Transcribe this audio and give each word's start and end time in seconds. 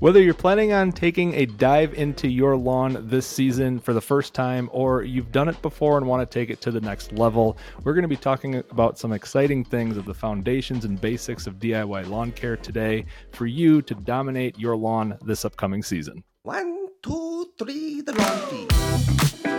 Whether 0.00 0.22
you're 0.22 0.32
planning 0.32 0.72
on 0.72 0.92
taking 0.92 1.34
a 1.34 1.44
dive 1.44 1.92
into 1.94 2.28
your 2.28 2.56
lawn 2.56 3.08
this 3.08 3.26
season 3.26 3.80
for 3.80 3.92
the 3.92 4.00
first 4.00 4.32
time 4.32 4.70
or 4.72 5.02
you've 5.02 5.32
done 5.32 5.48
it 5.48 5.60
before 5.60 5.98
and 5.98 6.06
want 6.06 6.20
to 6.20 6.38
take 6.38 6.50
it 6.50 6.60
to 6.60 6.70
the 6.70 6.80
next 6.80 7.10
level, 7.10 7.58
we're 7.82 7.94
going 7.94 8.02
to 8.02 8.08
be 8.08 8.16
talking 8.16 8.62
about 8.70 8.96
some 8.96 9.12
exciting 9.12 9.64
things 9.64 9.96
of 9.96 10.04
the 10.04 10.14
foundations 10.14 10.84
and 10.84 11.00
basics 11.00 11.48
of 11.48 11.58
DIY 11.58 12.08
lawn 12.08 12.30
care 12.30 12.56
today 12.56 13.06
for 13.32 13.46
you 13.46 13.82
to 13.82 13.94
dominate 13.96 14.56
your 14.56 14.76
lawn 14.76 15.18
this 15.24 15.44
upcoming 15.44 15.82
season. 15.82 16.22
One, 16.44 16.86
two, 17.02 17.50
three, 17.58 18.00
the 18.00 18.12
lawn 18.12 18.38
feed. 18.46 19.57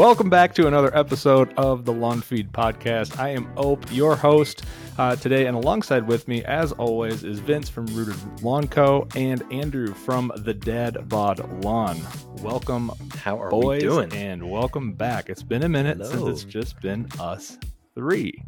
Welcome 0.00 0.30
back 0.30 0.54
to 0.54 0.66
another 0.66 0.96
episode 0.96 1.52
of 1.58 1.84
the 1.84 1.92
Lawn 1.92 2.22
Feed 2.22 2.50
Podcast. 2.52 3.18
I 3.18 3.28
am 3.28 3.52
Ope, 3.58 3.84
your 3.92 4.16
host 4.16 4.64
uh, 4.96 5.14
today, 5.14 5.44
and 5.44 5.54
alongside 5.54 6.06
with 6.08 6.26
me, 6.26 6.42
as 6.42 6.72
always, 6.72 7.22
is 7.22 7.38
Vince 7.38 7.68
from 7.68 7.84
Rooted 7.88 8.16
Lawn 8.42 8.66
Co. 8.66 9.06
and 9.14 9.42
Andrew 9.52 9.92
from 9.92 10.32
the 10.36 10.54
Dad 10.54 11.06
Bod 11.10 11.62
Lawn. 11.62 12.00
Welcome, 12.38 12.90
How 13.14 13.38
are 13.42 13.50
boys, 13.50 13.82
we 13.82 13.88
doing? 13.88 14.10
and 14.14 14.50
welcome 14.50 14.94
back. 14.94 15.28
It's 15.28 15.42
been 15.42 15.64
a 15.64 15.68
minute 15.68 15.98
Hello. 15.98 16.10
since 16.10 16.44
it's 16.44 16.50
just 16.50 16.80
been 16.80 17.06
us 17.20 17.58
three. 17.94 18.42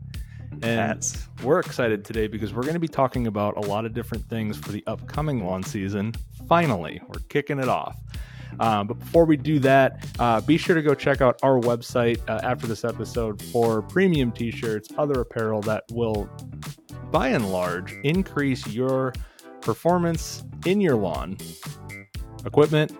And 0.62 1.06
we're 1.42 1.60
excited 1.60 2.02
today 2.02 2.28
because 2.28 2.54
we're 2.54 2.62
going 2.62 2.74
to 2.74 2.80
be 2.80 2.88
talking 2.88 3.26
about 3.26 3.58
a 3.58 3.68
lot 3.68 3.84
of 3.84 3.92
different 3.92 4.26
things 4.30 4.56
for 4.56 4.72
the 4.72 4.82
upcoming 4.86 5.44
lawn 5.44 5.62
season. 5.64 6.14
Finally, 6.48 7.02
we're 7.08 7.20
kicking 7.28 7.58
it 7.58 7.68
off. 7.68 7.98
Um, 8.60 8.86
but 8.86 8.98
before 8.98 9.24
we 9.24 9.36
do 9.36 9.58
that, 9.60 10.04
uh, 10.18 10.40
be 10.40 10.56
sure 10.56 10.74
to 10.74 10.82
go 10.82 10.94
check 10.94 11.20
out 11.20 11.38
our 11.42 11.60
website 11.60 12.20
uh, 12.28 12.40
after 12.42 12.66
this 12.66 12.84
episode 12.84 13.40
for 13.42 13.82
premium 13.82 14.32
t 14.32 14.50
shirts, 14.50 14.88
other 14.98 15.20
apparel 15.20 15.60
that 15.62 15.84
will, 15.92 16.28
by 17.10 17.28
and 17.28 17.50
large, 17.52 17.92
increase 18.04 18.66
your 18.66 19.12
performance 19.60 20.42
in 20.66 20.80
your 20.80 20.96
lawn, 20.96 21.36
equipment, 22.44 22.96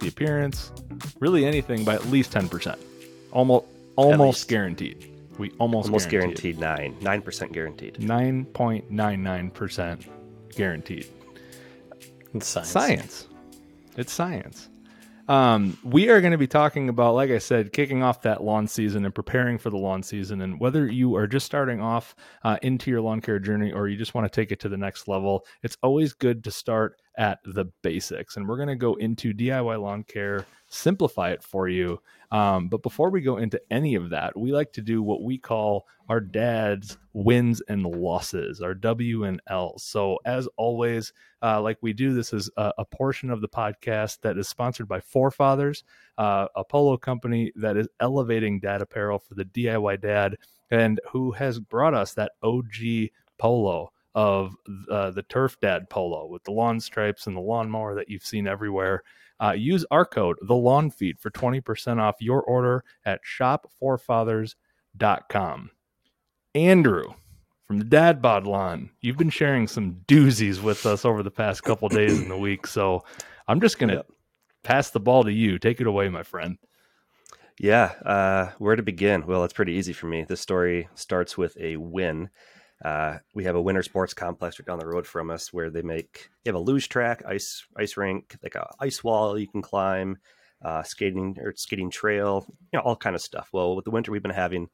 the 0.00 0.08
appearance, 0.08 0.72
really 1.18 1.44
anything 1.44 1.84
by 1.84 1.94
at 1.94 2.06
least 2.06 2.32
10%. 2.32 2.78
Almost, 3.32 3.66
almost 3.96 4.48
guaranteed. 4.48 5.06
We 5.38 5.50
almost, 5.58 5.86
Almost 5.88 6.08
guaranteed. 6.10 6.58
guaranteed 6.58 6.92
nine, 6.92 6.96
nine 7.02 7.22
percent 7.22 7.52
guaranteed. 7.52 7.94
9.99% 7.94 10.04
guaranteed. 10.56 11.06
It's 12.34 12.46
science. 12.46 12.68
Science. 12.70 13.26
It's 13.96 14.12
science. 14.12 14.68
Um, 15.30 15.78
we 15.84 16.08
are 16.08 16.20
going 16.20 16.32
to 16.32 16.38
be 16.38 16.48
talking 16.48 16.88
about, 16.88 17.14
like 17.14 17.30
I 17.30 17.38
said, 17.38 17.72
kicking 17.72 18.02
off 18.02 18.22
that 18.22 18.42
lawn 18.42 18.66
season 18.66 19.04
and 19.04 19.14
preparing 19.14 19.58
for 19.58 19.70
the 19.70 19.76
lawn 19.76 20.02
season. 20.02 20.40
And 20.40 20.58
whether 20.58 20.90
you 20.90 21.14
are 21.14 21.28
just 21.28 21.46
starting 21.46 21.80
off 21.80 22.16
uh, 22.42 22.58
into 22.62 22.90
your 22.90 23.00
lawn 23.00 23.20
care 23.20 23.38
journey 23.38 23.70
or 23.70 23.86
you 23.86 23.96
just 23.96 24.12
want 24.12 24.24
to 24.24 24.40
take 24.40 24.50
it 24.50 24.58
to 24.60 24.68
the 24.68 24.76
next 24.76 25.06
level, 25.06 25.46
it's 25.62 25.76
always 25.84 26.14
good 26.14 26.42
to 26.42 26.50
start 26.50 26.96
at 27.16 27.38
the 27.44 27.66
basics. 27.80 28.36
And 28.36 28.48
we're 28.48 28.56
going 28.56 28.70
to 28.70 28.74
go 28.74 28.94
into 28.94 29.32
DIY 29.32 29.80
lawn 29.80 30.02
care, 30.02 30.46
simplify 30.70 31.30
it 31.30 31.42
for 31.42 31.68
you. 31.68 32.00
Um, 32.30 32.68
but 32.68 32.82
before 32.82 33.10
we 33.10 33.20
go 33.20 33.36
into 33.36 33.60
any 33.70 33.96
of 33.96 34.10
that, 34.10 34.38
we 34.38 34.52
like 34.52 34.72
to 34.74 34.82
do 34.82 35.02
what 35.02 35.22
we 35.22 35.36
call 35.36 35.86
our 36.08 36.20
dad's 36.20 36.96
wins 37.12 37.60
and 37.68 37.84
losses, 37.84 38.60
our 38.60 38.74
W 38.74 39.24
and 39.24 39.42
L. 39.48 39.78
So, 39.78 40.18
as 40.24 40.48
always, 40.56 41.12
uh, 41.42 41.60
like 41.60 41.78
we 41.82 41.92
do, 41.92 42.14
this 42.14 42.32
is 42.32 42.48
a, 42.56 42.72
a 42.78 42.84
portion 42.84 43.30
of 43.30 43.40
the 43.40 43.48
podcast 43.48 44.20
that 44.22 44.38
is 44.38 44.48
sponsored 44.48 44.88
by 44.88 45.00
Forefathers, 45.00 45.82
uh, 46.18 46.46
a 46.54 46.64
polo 46.64 46.96
company 46.96 47.52
that 47.56 47.76
is 47.76 47.88
elevating 47.98 48.60
dad 48.60 48.80
apparel 48.80 49.18
for 49.18 49.34
the 49.34 49.44
DIY 49.44 50.00
dad, 50.00 50.36
and 50.70 51.00
who 51.10 51.32
has 51.32 51.58
brought 51.58 51.94
us 51.94 52.14
that 52.14 52.32
OG 52.42 53.10
polo 53.38 53.92
of 54.14 54.54
uh, 54.90 55.10
the 55.10 55.22
Turf 55.22 55.58
Dad 55.60 55.88
polo 55.88 56.26
with 56.26 56.44
the 56.44 56.52
lawn 56.52 56.80
stripes 56.80 57.26
and 57.26 57.36
the 57.36 57.40
lawnmower 57.40 57.94
that 57.94 58.08
you've 58.08 58.24
seen 58.24 58.46
everywhere. 58.46 59.02
Uh, 59.40 59.52
use 59.52 59.86
our 59.90 60.04
code, 60.04 60.36
the 60.42 60.54
lawn 60.54 60.90
feed, 60.90 61.18
for 61.18 61.30
20% 61.30 61.98
off 61.98 62.16
your 62.20 62.42
order 62.42 62.84
at 63.04 63.22
shopforefathers.com. 63.24 65.70
Andrew 66.54 67.04
from 67.66 67.78
the 67.78 67.84
Dad 67.84 68.20
Bod 68.20 68.46
Lawn, 68.48 68.90
you've 69.00 69.16
been 69.16 69.30
sharing 69.30 69.68
some 69.68 70.00
doozies 70.08 70.60
with 70.60 70.84
us 70.86 71.04
over 71.04 71.22
the 71.22 71.30
past 71.30 71.62
couple 71.62 71.88
days 71.88 72.20
in 72.20 72.28
the 72.28 72.36
week. 72.36 72.66
So 72.66 73.04
I'm 73.46 73.60
just 73.60 73.78
going 73.78 73.90
to 73.90 74.04
pass 74.64 74.90
the 74.90 74.98
ball 74.98 75.22
to 75.22 75.32
you. 75.32 75.56
Take 75.58 75.80
it 75.80 75.86
away, 75.86 76.08
my 76.08 76.24
friend. 76.24 76.58
Yeah. 77.60 77.92
Uh, 78.04 78.50
where 78.58 78.74
to 78.74 78.82
begin? 78.82 79.24
Well, 79.26 79.44
it's 79.44 79.52
pretty 79.52 79.74
easy 79.74 79.92
for 79.92 80.06
me. 80.06 80.24
This 80.24 80.40
story 80.40 80.88
starts 80.96 81.38
with 81.38 81.56
a 81.60 81.76
win. 81.76 82.30
Uh, 82.84 83.18
we 83.34 83.44
have 83.44 83.56
a 83.56 83.62
winter 83.62 83.82
sports 83.82 84.14
complex 84.14 84.58
right 84.58 84.66
down 84.66 84.78
the 84.78 84.86
road 84.86 85.06
from 85.06 85.30
us 85.30 85.52
where 85.52 85.68
they 85.68 85.82
make 85.82 86.30
they 86.44 86.48
have 86.48 86.54
a 86.54 86.58
luge 86.58 86.88
track, 86.88 87.22
ice 87.26 87.64
ice 87.76 87.96
rink, 87.96 88.36
like 88.42 88.54
a 88.54 88.70
ice 88.80 89.04
wall 89.04 89.38
you 89.38 89.46
can 89.46 89.60
climb, 89.60 90.18
uh, 90.64 90.82
skating 90.82 91.36
or 91.40 91.54
skating 91.54 91.90
trail, 91.90 92.46
you 92.72 92.78
know, 92.78 92.82
all 92.82 92.96
kind 92.96 93.14
of 93.14 93.22
stuff. 93.22 93.50
Well, 93.52 93.76
with 93.76 93.84
the 93.84 93.90
winter 93.90 94.10
we've 94.10 94.22
been 94.22 94.30
having, 94.30 94.68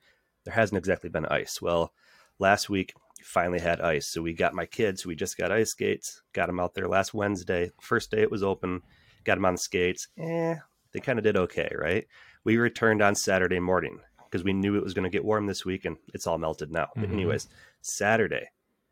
there 0.45 0.55
hasn't 0.55 0.79
exactly 0.79 1.11
been 1.11 1.27
ice. 1.27 1.61
Well, 1.61 1.93
last 2.39 2.71
week 2.71 2.95
finally 3.23 3.59
had 3.59 3.81
ice, 3.81 4.07
so 4.07 4.23
we 4.23 4.35
got 4.35 4.55
my 4.55 4.67
kids. 4.67 5.05
We 5.05 5.17
just 5.17 5.37
got 5.37 5.51
ice 5.51 5.71
skates, 5.71 6.23
got 6.33 6.47
them 6.47 6.61
out 6.61 6.75
there 6.75 6.89
last 6.89 7.13
Wednesday. 7.13 7.73
First 7.81 8.13
day 8.13 8.23
it 8.23 8.31
was 8.31 8.45
open, 8.45 8.83
got 9.25 9.35
them 9.35 9.47
on 9.47 9.55
the 9.55 9.59
skates. 9.59 10.07
Eh, 10.17 10.55
they 10.93 11.01
kind 11.01 11.19
of 11.19 11.25
did 11.25 11.37
okay, 11.37 11.73
right? 11.77 12.07
We 12.45 12.57
returned 12.57 13.03
on 13.03 13.17
Saturday 13.17 13.59
morning 13.59 13.99
because 14.37 14.45
we 14.45 14.53
knew 14.53 14.77
it 14.77 14.85
was 14.85 14.93
going 14.93 15.05
to 15.05 15.11
get 15.11 15.25
warm 15.25 15.47
this 15.47 15.65
week, 15.65 15.87
and 15.87 15.97
it's 16.13 16.27
all 16.27 16.37
melted 16.37 16.71
now. 16.71 16.91
But 16.95 17.09
Mhm. 17.09 17.13
anyways, 17.15 17.49
Saturday 17.81 18.51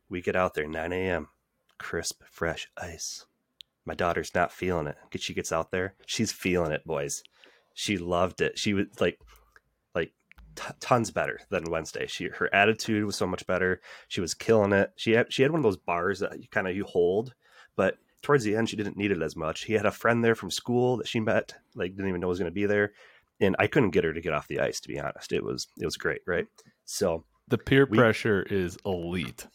we 0.08 0.22
get 0.22 0.36
out 0.36 0.54
there 0.54 0.66
9 0.66 0.92
a.m. 0.92 1.28
crisp, 1.76 2.22
fresh 2.30 2.68
ice. 2.78 3.26
My 3.84 3.94
daughter's 3.94 4.34
not 4.34 4.52
feeling 4.52 4.86
it. 4.86 4.96
She 5.20 5.34
gets 5.34 5.52
out 5.52 5.70
there, 5.70 5.94
she's 6.06 6.32
feeling 6.32 6.72
it, 6.72 6.86
boys. 6.86 7.22
She 7.74 7.98
loved 7.98 8.40
it. 8.40 8.58
She 8.58 8.72
was 8.72 8.86
like, 9.00 9.18
like 9.94 10.12
t- 10.54 10.72
tons 10.80 11.10
better 11.10 11.40
than 11.50 11.64
Wednesday. 11.70 12.06
She 12.06 12.28
her 12.28 12.54
attitude 12.54 13.04
was 13.04 13.16
so 13.16 13.26
much 13.26 13.46
better. 13.46 13.80
She 14.08 14.20
was 14.22 14.32
killing 14.32 14.72
it. 14.72 14.92
She 14.96 15.12
had 15.12 15.30
she 15.32 15.42
had 15.42 15.50
one 15.50 15.58
of 15.58 15.64
those 15.64 15.76
bars 15.76 16.20
that 16.20 16.40
you 16.40 16.48
kind 16.48 16.68
of 16.68 16.74
you 16.76 16.84
hold, 16.84 17.34
but 17.76 17.98
towards 18.22 18.44
the 18.44 18.56
end 18.56 18.70
she 18.70 18.76
didn't 18.76 18.96
need 18.96 19.10
it 19.10 19.20
as 19.20 19.36
much. 19.36 19.64
He 19.64 19.74
had 19.74 19.84
a 19.84 19.90
friend 19.90 20.24
there 20.24 20.36
from 20.36 20.50
school 20.50 20.96
that 20.98 21.08
she 21.08 21.18
met, 21.20 21.54
like 21.74 21.90
didn't 21.96 22.08
even 22.08 22.20
know 22.20 22.28
was 22.28 22.38
going 22.38 22.50
to 22.50 22.54
be 22.54 22.66
there, 22.66 22.92
and 23.44 23.56
I 23.58 23.66
couldn't 23.66 23.90
get 23.90 24.04
her 24.04 24.12
to 24.12 24.20
get 24.20 24.32
off 24.32 24.48
the 24.48 24.60
ice. 24.60 24.80
To 24.80 24.88
be 24.88 24.98
honest, 24.98 25.32
it 25.32 25.42
was 25.44 25.68
it 25.80 25.84
was 25.84 25.96
great, 25.96 26.20
right? 26.26 26.46
So 26.84 27.24
The 27.48 27.58
peer 27.58 27.86
We- 27.86 27.98
pressure 27.98 28.42
is 28.42 28.78
elite. 28.86 29.46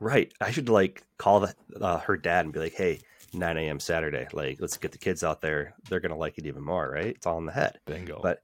Right. 0.00 0.32
I 0.40 0.50
should 0.50 0.68
like 0.68 1.02
call 1.18 1.40
the, 1.40 1.54
uh, 1.80 1.98
her 2.00 2.16
dad 2.16 2.44
and 2.46 2.52
be 2.54 2.58
like, 2.60 2.72
"Hey, 2.74 3.00
9 3.34 3.56
a.m. 3.58 3.78
Saturday. 3.78 4.26
Like, 4.32 4.56
let's 4.60 4.76
get 4.78 4.92
the 4.92 4.98
kids 4.98 5.22
out 5.22 5.40
there. 5.42 5.74
They're 5.88 6.00
gonna 6.00 6.16
like 6.16 6.38
it 6.38 6.46
even 6.46 6.64
more, 6.64 6.90
right? 6.90 7.14
It's 7.14 7.26
all 7.26 7.38
in 7.38 7.46
the 7.46 7.52
head." 7.52 7.78
Bingo. 7.86 8.18
But 8.22 8.42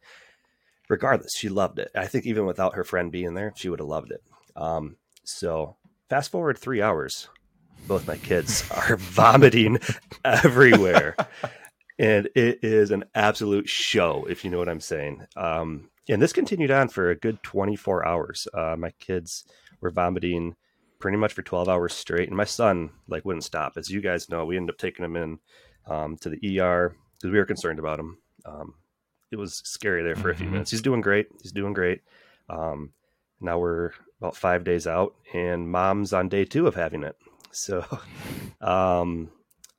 regardless, 0.89 1.35
she 1.35 1.49
loved 1.49 1.79
it. 1.79 1.91
I 1.95 2.07
think 2.07 2.27
even 2.27 2.47
without 2.47 2.75
her 2.75 2.85
friend 2.85 3.11
being 3.11 3.35
there, 3.35 3.53
she 3.57 3.69
would 3.69 3.81
have 3.81 3.89
loved 3.89 4.13
it. 4.13 4.23
Um, 4.55 4.97
so 5.25 5.77
fast 6.09 6.31
forward 6.31 6.57
three 6.59 6.81
hours, 6.83 7.29
both 7.89 8.07
my 8.07 8.17
kids 8.19 8.65
are 8.71 8.97
vomiting 8.97 9.79
everywhere, 10.25 11.17
and 11.99 12.27
it 12.35 12.61
is 12.63 12.91
an 12.91 13.05
absolute 13.15 13.69
show, 13.69 14.27
if 14.29 14.45
you 14.45 14.51
know 14.51 14.59
what 14.59 14.69
I'm 14.69 14.81
saying. 14.81 15.27
Um, 15.37 15.91
and 16.09 16.21
this 16.23 16.33
continued 16.33 16.71
on 16.71 16.89
for 16.89 17.11
a 17.11 17.17
good 17.17 17.43
24 17.43 18.07
hours. 18.07 18.47
Uh, 18.55 18.77
my 18.79 18.91
kids 19.01 19.45
were 19.81 19.91
vomiting 19.91 20.55
pretty 20.99 21.17
much 21.17 21.33
for 21.33 21.43
12 21.43 21.69
hours 21.69 21.93
straight, 21.95 22.29
and 22.29 22.37
my 22.37 22.45
son 22.45 22.91
like 23.09 23.25
wouldn't 23.25 23.45
stop. 23.45 23.77
As 23.77 23.91
you 23.91 24.01
guys 24.01 24.29
know, 24.29 24.45
we 24.45 24.57
ended 24.57 24.75
up 24.75 24.79
taking 24.79 25.05
him 25.05 25.17
in 25.17 25.39
um, 25.87 26.17
to 26.19 26.29
the 26.31 26.61
ER 26.61 26.95
because 27.17 27.31
we 27.33 27.39
were 27.39 27.45
concerned 27.47 27.79
about 27.79 27.99
him. 27.99 28.19
Um, 28.45 28.75
it 29.33 29.37
was 29.37 29.61
scary 29.65 30.03
there 30.03 30.17
for 30.17 30.31
a 30.31 30.35
few 30.37 30.47
Mhm. 30.47 30.53
minutes. 30.53 30.71
He's 30.71 30.83
doing 30.83 31.01
great. 31.01 31.29
He's 31.43 31.53
doing 31.53 31.73
great. 31.73 32.03
Um, 32.49 32.93
now 33.41 33.59
we're 33.59 33.91
about 34.21 34.37
five 34.37 34.65
days 34.65 34.87
out, 34.87 35.15
and 35.35 35.69
mom's 35.71 36.13
on 36.13 36.29
day 36.29 36.45
two 36.45 36.67
of 36.67 36.75
having 36.77 37.03
it. 37.03 37.17
So 37.51 37.85
um, 38.61 39.31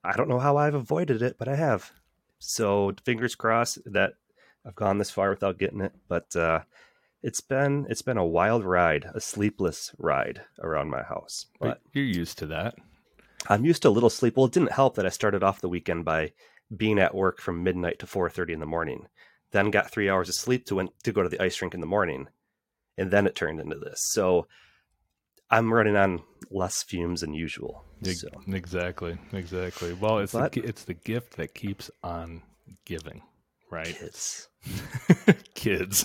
I 0.04 0.12
don't 0.16 0.28
know 0.28 0.38
how 0.38 0.56
I've 0.56 0.74
avoided 0.74 1.22
it, 1.22 1.36
but 1.38 1.48
I 1.48 1.56
have. 1.56 1.90
So 2.38 2.94
fingers 3.04 3.34
crossed 3.34 3.78
that 3.92 4.14
I've 4.66 4.74
gone 4.74 4.98
this 4.98 5.10
far 5.10 5.30
without 5.30 5.58
getting 5.58 5.80
it. 5.80 5.92
But 6.08 6.34
uh, 6.36 6.60
it's 7.22 7.40
been 7.40 7.86
it's 7.88 8.02
been 8.02 8.18
a 8.18 8.26
wild 8.26 8.64
ride, 8.64 9.06
a 9.14 9.20
sleepless 9.20 9.94
ride 9.98 10.42
around 10.62 10.90
my 10.90 11.02
house. 11.02 11.46
But 11.60 11.80
you're 11.92 12.04
used 12.04 12.38
to 12.38 12.46
that. 12.46 12.74
I'm 13.48 13.64
used 13.64 13.82
to 13.82 13.88
a 13.88 13.90
little 13.90 14.10
sleep. 14.10 14.36
Well, 14.36 14.46
it 14.46 14.52
didn't 14.52 14.72
help 14.72 14.96
that 14.96 15.06
I 15.06 15.10
started 15.10 15.42
off 15.42 15.60
the 15.60 15.68
weekend 15.68 16.04
by 16.04 16.32
being 16.74 16.98
at 16.98 17.14
work 17.14 17.40
from 17.40 17.62
midnight 17.62 17.98
to 18.00 18.06
4:30 18.06 18.54
in 18.54 18.60
the 18.60 18.66
morning. 18.66 19.06
Then 19.52 19.70
got 19.70 19.90
three 19.90 20.10
hours 20.10 20.28
of 20.28 20.34
sleep 20.34 20.66
to 20.66 20.74
went 20.74 20.90
to 21.04 21.12
go 21.12 21.22
to 21.22 21.28
the 21.28 21.42
ice 21.42 21.60
rink 21.62 21.74
in 21.74 21.80
the 21.80 21.86
morning, 21.86 22.28
and 22.96 23.10
then 23.10 23.26
it 23.26 23.34
turned 23.34 23.60
into 23.60 23.78
this. 23.78 24.00
So 24.12 24.46
I'm 25.50 25.72
running 25.72 25.96
on 25.96 26.22
less 26.50 26.82
fumes 26.82 27.20
than 27.22 27.32
usual. 27.34 27.84
So 28.04 28.28
Exactly, 28.48 29.18
exactly. 29.32 29.92
Well, 29.92 30.18
it's 30.18 30.32
But- 30.32 30.52
the, 30.52 30.60
it's 30.62 30.84
the 30.84 30.94
gift 30.94 31.36
that 31.36 31.54
keeps 31.54 31.90
on 32.02 32.42
giving, 32.84 33.22
right? 33.70 33.96
kids. 33.98 34.48
kids. 35.54 36.04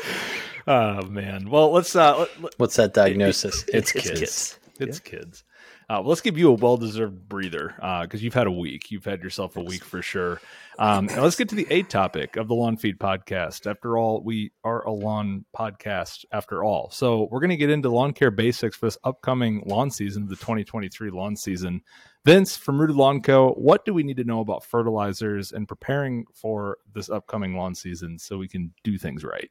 oh 0.66 1.02
man. 1.06 1.50
Well, 1.50 1.72
let's 1.72 1.94
uh, 1.96 2.18
let, 2.18 2.42
let- 2.42 2.54
What's 2.58 2.76
that 2.76 2.94
diagnosis? 2.94 3.64
It's 3.68 3.92
It's 3.92 3.92
kids. 3.92 4.20
kids. 4.20 4.58
it's 4.78 4.98
kids. 5.00 5.44
Uh, 5.88 6.02
well, 6.02 6.08
let's 6.08 6.20
give 6.20 6.36
you 6.36 6.48
a 6.48 6.52
well-deserved 6.52 7.28
breather 7.28 7.72
because 8.02 8.20
you've 8.20 8.34
had 8.34 8.48
a 8.48 8.52
week. 8.52 8.90
You've 8.90 9.04
had 9.04 9.22
yourself 9.22 9.56
a 9.56 9.62
week 9.62 9.84
for 9.84 10.02
sure. 10.02 10.40
Um, 10.80 11.06
let's 11.06 11.36
get 11.36 11.48
to 11.50 11.54
the 11.54 11.66
A 11.70 11.82
topic 11.84 12.36
of 12.36 12.48
the 12.48 12.54
Lawn 12.54 12.76
Feed 12.76 12.98
podcast. 12.98 13.70
After 13.70 13.96
all, 13.96 14.20
we 14.20 14.50
are 14.64 14.84
a 14.84 14.90
lawn 14.90 15.44
podcast. 15.56 16.24
After 16.32 16.64
all, 16.64 16.90
so 16.90 17.28
we're 17.30 17.38
going 17.38 17.50
to 17.50 17.56
get 17.56 17.70
into 17.70 17.88
lawn 17.88 18.12
care 18.12 18.32
basics 18.32 18.76
for 18.76 18.86
this 18.86 18.98
upcoming 19.04 19.62
lawn 19.64 19.92
season, 19.92 20.26
the 20.26 20.34
2023 20.34 21.10
lawn 21.10 21.36
season. 21.36 21.82
Vince 22.24 22.56
from 22.56 22.80
Rooted 22.80 22.96
Lawn 22.96 23.22
Co. 23.22 23.52
What 23.52 23.84
do 23.84 23.94
we 23.94 24.02
need 24.02 24.16
to 24.16 24.24
know 24.24 24.40
about 24.40 24.64
fertilizers 24.64 25.52
and 25.52 25.68
preparing 25.68 26.24
for 26.34 26.78
this 26.92 27.08
upcoming 27.08 27.56
lawn 27.56 27.76
season 27.76 28.18
so 28.18 28.38
we 28.38 28.48
can 28.48 28.74
do 28.82 28.98
things 28.98 29.22
right? 29.22 29.50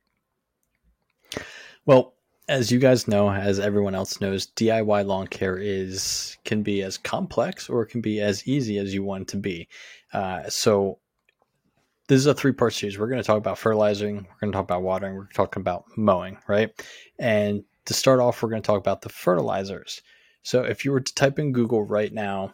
Well, 1.85 2.14
as 2.47 2.71
you 2.71 2.79
guys 2.79 3.07
know, 3.07 3.31
as 3.31 3.59
everyone 3.59 3.95
else 3.95 4.21
knows, 4.21 4.47
DIY 4.47 5.05
lawn 5.05 5.27
care 5.27 5.57
is 5.57 6.37
can 6.45 6.61
be 6.61 6.81
as 6.83 6.97
complex 6.97 7.69
or 7.69 7.81
it 7.81 7.87
can 7.87 8.01
be 8.01 8.21
as 8.21 8.47
easy 8.47 8.77
as 8.77 8.93
you 8.93 9.03
want 9.03 9.23
it 9.23 9.27
to 9.29 9.37
be. 9.37 9.67
Uh, 10.13 10.47
so 10.49 10.99
this 12.07 12.19
is 12.19 12.27
a 12.27 12.33
three 12.33 12.51
part 12.51 12.73
series. 12.73 12.99
We're 12.99 13.07
going 13.07 13.21
to 13.21 13.25
talk 13.25 13.37
about 13.37 13.57
fertilizing, 13.57 14.15
we're 14.15 14.39
going 14.41 14.51
to 14.51 14.55
talk 14.55 14.65
about 14.65 14.83
watering, 14.83 15.15
we're 15.15 15.27
talking 15.33 15.61
about 15.61 15.85
mowing, 15.97 16.37
right? 16.47 16.71
And 17.17 17.63
to 17.85 17.93
start 17.93 18.19
off, 18.19 18.41
we're 18.41 18.49
going 18.49 18.61
to 18.61 18.67
talk 18.67 18.79
about 18.79 19.01
the 19.01 19.09
fertilizers. 19.09 20.01
So 20.43 20.63
if 20.63 20.85
you 20.85 20.91
were 20.91 21.01
to 21.01 21.15
type 21.15 21.39
in 21.39 21.51
Google 21.51 21.83
right 21.83 22.13
now, 22.13 22.53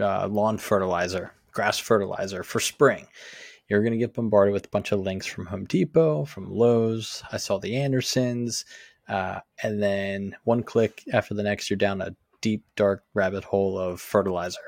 uh, 0.00 0.26
lawn 0.28 0.56
fertilizer, 0.56 1.32
grass 1.52 1.78
fertilizer 1.78 2.42
for 2.42 2.60
spring, 2.60 3.06
you're 3.68 3.82
going 3.82 3.92
to 3.92 3.98
get 3.98 4.14
bombarded 4.14 4.52
with 4.52 4.66
a 4.66 4.70
bunch 4.70 4.92
of 4.92 5.00
links 5.00 5.26
from 5.26 5.46
Home 5.46 5.64
Depot, 5.64 6.24
from 6.24 6.50
Lowe's. 6.50 7.22
I 7.32 7.36
saw 7.36 7.58
the 7.58 7.76
Andersons. 7.76 8.64
Uh, 9.08 9.40
and 9.62 9.82
then 9.82 10.36
one 10.44 10.62
click 10.62 11.04
after 11.12 11.34
the 11.34 11.42
next, 11.42 11.70
you're 11.70 11.76
down 11.76 12.00
a 12.00 12.14
deep, 12.40 12.64
dark 12.76 13.04
rabbit 13.14 13.44
hole 13.44 13.78
of 13.78 14.00
fertilizer. 14.00 14.60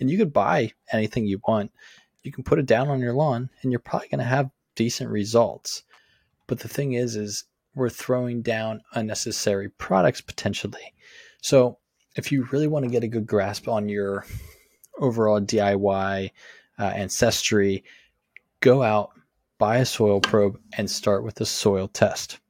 And 0.00 0.10
you 0.10 0.18
could 0.18 0.32
buy 0.32 0.72
anything 0.92 1.26
you 1.26 1.40
want. 1.46 1.72
You 2.22 2.32
can 2.32 2.44
put 2.44 2.58
it 2.58 2.66
down 2.66 2.88
on 2.88 3.00
your 3.00 3.12
lawn, 3.12 3.50
and 3.62 3.70
you're 3.70 3.80
probably 3.80 4.08
going 4.08 4.18
to 4.18 4.24
have 4.24 4.50
decent 4.74 5.10
results. 5.10 5.82
But 6.46 6.60
the 6.60 6.68
thing 6.68 6.94
is, 6.94 7.16
is 7.16 7.44
we're 7.74 7.90
throwing 7.90 8.42
down 8.42 8.82
unnecessary 8.94 9.68
products 9.68 10.20
potentially. 10.20 10.94
So 11.42 11.78
if 12.16 12.30
you 12.30 12.46
really 12.50 12.68
want 12.68 12.84
to 12.84 12.90
get 12.90 13.04
a 13.04 13.08
good 13.08 13.26
grasp 13.26 13.68
on 13.68 13.88
your 13.88 14.26
overall 14.98 15.40
DIY 15.40 16.30
uh, 16.78 16.82
ancestry, 16.82 17.84
go 18.64 18.82
out, 18.82 19.10
buy 19.58 19.76
a 19.76 19.84
soil 19.84 20.20
probe, 20.20 20.58
and 20.78 20.90
start 20.90 21.22
with 21.22 21.38
a 21.42 21.46
soil 21.46 21.86
test. 21.86 22.40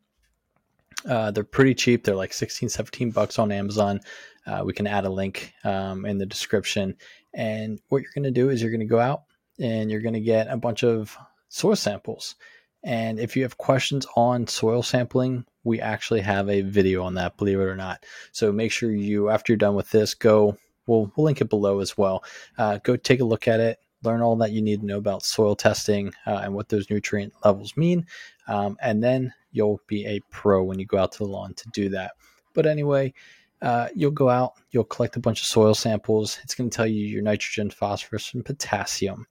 Uh, 1.05 1.33
they're 1.33 1.43
pretty 1.43 1.75
cheap. 1.75 2.05
They're 2.05 2.15
like 2.15 2.33
16, 2.33 2.69
17 2.69 3.11
bucks 3.11 3.39
on 3.39 3.51
Amazon. 3.51 4.01
Uh, 4.47 4.63
we 4.65 4.73
can 4.73 4.87
add 4.87 5.05
a 5.05 5.11
link 5.11 5.53
um, 5.65 6.07
in 6.07 6.17
the 6.17 6.25
description. 6.25 6.97
And 7.35 7.81
what 7.89 8.03
you're 8.03 8.13
going 8.15 8.25
to 8.25 8.31
do 8.31 8.49
is 8.49 8.63
you're 8.63 8.71
going 8.71 8.79
to 8.79 8.87
go 8.87 9.01
out 9.01 9.25
and 9.59 9.91
you're 9.91 10.01
going 10.01 10.15
to 10.15 10.21
get 10.21 10.47
a 10.49 10.57
bunch 10.57 10.85
of 10.85 11.19
soil 11.49 11.75
samples. 11.75 12.37
And 12.85 13.19
if 13.19 13.37
you 13.37 13.43
have 13.43 13.59
questions 13.59 14.07
on 14.15 14.47
soil 14.47 14.85
sampling, 14.85 15.45
we 15.65 15.81
actually 15.81 16.21
have 16.21 16.49
a 16.49 16.61
video 16.61 17.03
on 17.03 17.15
that, 17.15 17.37
believe 17.39 17.59
it 17.59 17.65
or 17.65 17.77
not. 17.77 18.07
So 18.31 18.53
make 18.53 18.71
sure 18.71 18.93
you, 18.93 19.31
after 19.31 19.53
you're 19.53 19.59
done 19.59 19.75
with 19.75 19.91
this, 19.91 20.15
go. 20.15 20.57
We'll, 20.87 21.11
we'll 21.17 21.25
link 21.25 21.41
it 21.41 21.49
below 21.49 21.81
as 21.81 21.97
well. 21.99 22.23
Uh, 22.59 22.79
go 22.83 22.95
take 22.95 23.21
a 23.21 23.25
look 23.25 23.49
at 23.49 23.59
it 23.59 23.79
learn 24.05 24.23
all 24.23 24.37
that 24.37 24.53
you 24.53 24.63
need 24.63 24.81
to 24.81 24.87
know 24.87 24.99
about 24.99 25.25
soil 25.25 25.57
testing 25.57 26.13
uh, 26.27 26.41
and 26.45 26.55
what 26.55 26.69
those 26.69 26.91
nutrient 26.91 27.33
levels 27.45 27.77
mean. 27.77 28.07
Um, 28.47 28.77
and 28.81 29.03
then 29.03 29.33
you'll 29.53 29.81
be 29.87 30.07
a 30.07 30.21
pro 30.31 30.63
when 30.63 30.79
you 30.79 30.87
go 30.87 30.99
out 30.99 31.13
to 31.13 31.19
the 31.19 31.25
lawn 31.25 31.55
to 31.55 31.69
do 31.73 31.89
that. 31.91 32.13
But 32.53 32.67
anyway, 32.67 33.15
uh, 33.63 33.89
you'll 33.95 34.11
go 34.11 34.29
out, 34.29 34.55
you'll 34.71 34.85
collect 34.85 35.17
a 35.17 35.21
bunch 35.21 35.41
of 35.41 35.47
soil 35.47 35.75
samples. 35.75 36.39
It's 36.43 36.55
going 36.55 36.69
to 36.69 36.77
tell 36.77 36.87
you 36.87 37.07
your 37.07 37.23
nitrogen, 37.23 37.71
phosphorus, 37.71 38.35
and 38.35 38.45
potassium. 38.45 39.27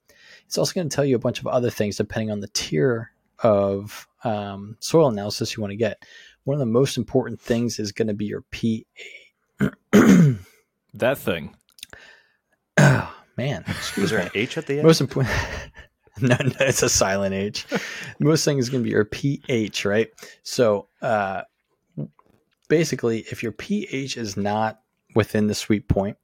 It's 0.46 0.58
also 0.58 0.72
going 0.72 0.88
to 0.88 0.94
tell 0.94 1.04
you 1.04 1.16
a 1.16 1.20
bunch 1.20 1.40
of 1.40 1.46
other 1.46 1.70
things 1.70 1.96
depending 1.96 2.30
on 2.30 2.40
the 2.40 2.48
tier 2.48 3.12
of 3.42 4.08
um, 4.24 4.76
soil 4.80 5.08
analysis 5.08 5.56
you 5.56 5.60
want 5.60 5.70
to 5.72 5.76
get. 5.76 6.02
One 6.44 6.54
of 6.54 6.60
the 6.60 6.66
most 6.66 6.96
important 6.96 7.40
things 7.40 7.78
is 7.78 7.92
going 7.92 8.08
to 8.08 8.14
be 8.14 8.26
your 8.26 8.42
pH. 8.50 8.86
That 10.94 11.18
thing. 11.18 11.54
Man, 13.36 13.64
Is 13.96 14.10
there 14.10 14.20
me. 14.20 14.26
an 14.26 14.30
H 14.34 14.58
at 14.58 14.66
the 14.66 14.74
end? 14.74 14.84
Most 14.84 15.00
important. 15.00 15.34
no, 16.20 16.36
no, 16.40 16.52
it's 16.60 16.82
a 16.82 16.88
silent 16.88 17.34
H. 17.34 17.66
Most 18.20 18.44
thing 18.44 18.58
is 18.58 18.70
going 18.70 18.82
to 18.82 18.84
be 18.84 18.90
your 18.92 19.04
pH, 19.04 19.84
right? 19.84 20.08
So, 20.42 20.88
uh, 21.02 21.42
basically, 22.68 23.20
if 23.30 23.42
your 23.42 23.52
pH 23.52 24.16
is 24.16 24.36
not 24.36 24.80
within 25.14 25.46
the 25.48 25.54
sweet 25.54 25.88
point, 25.88 26.16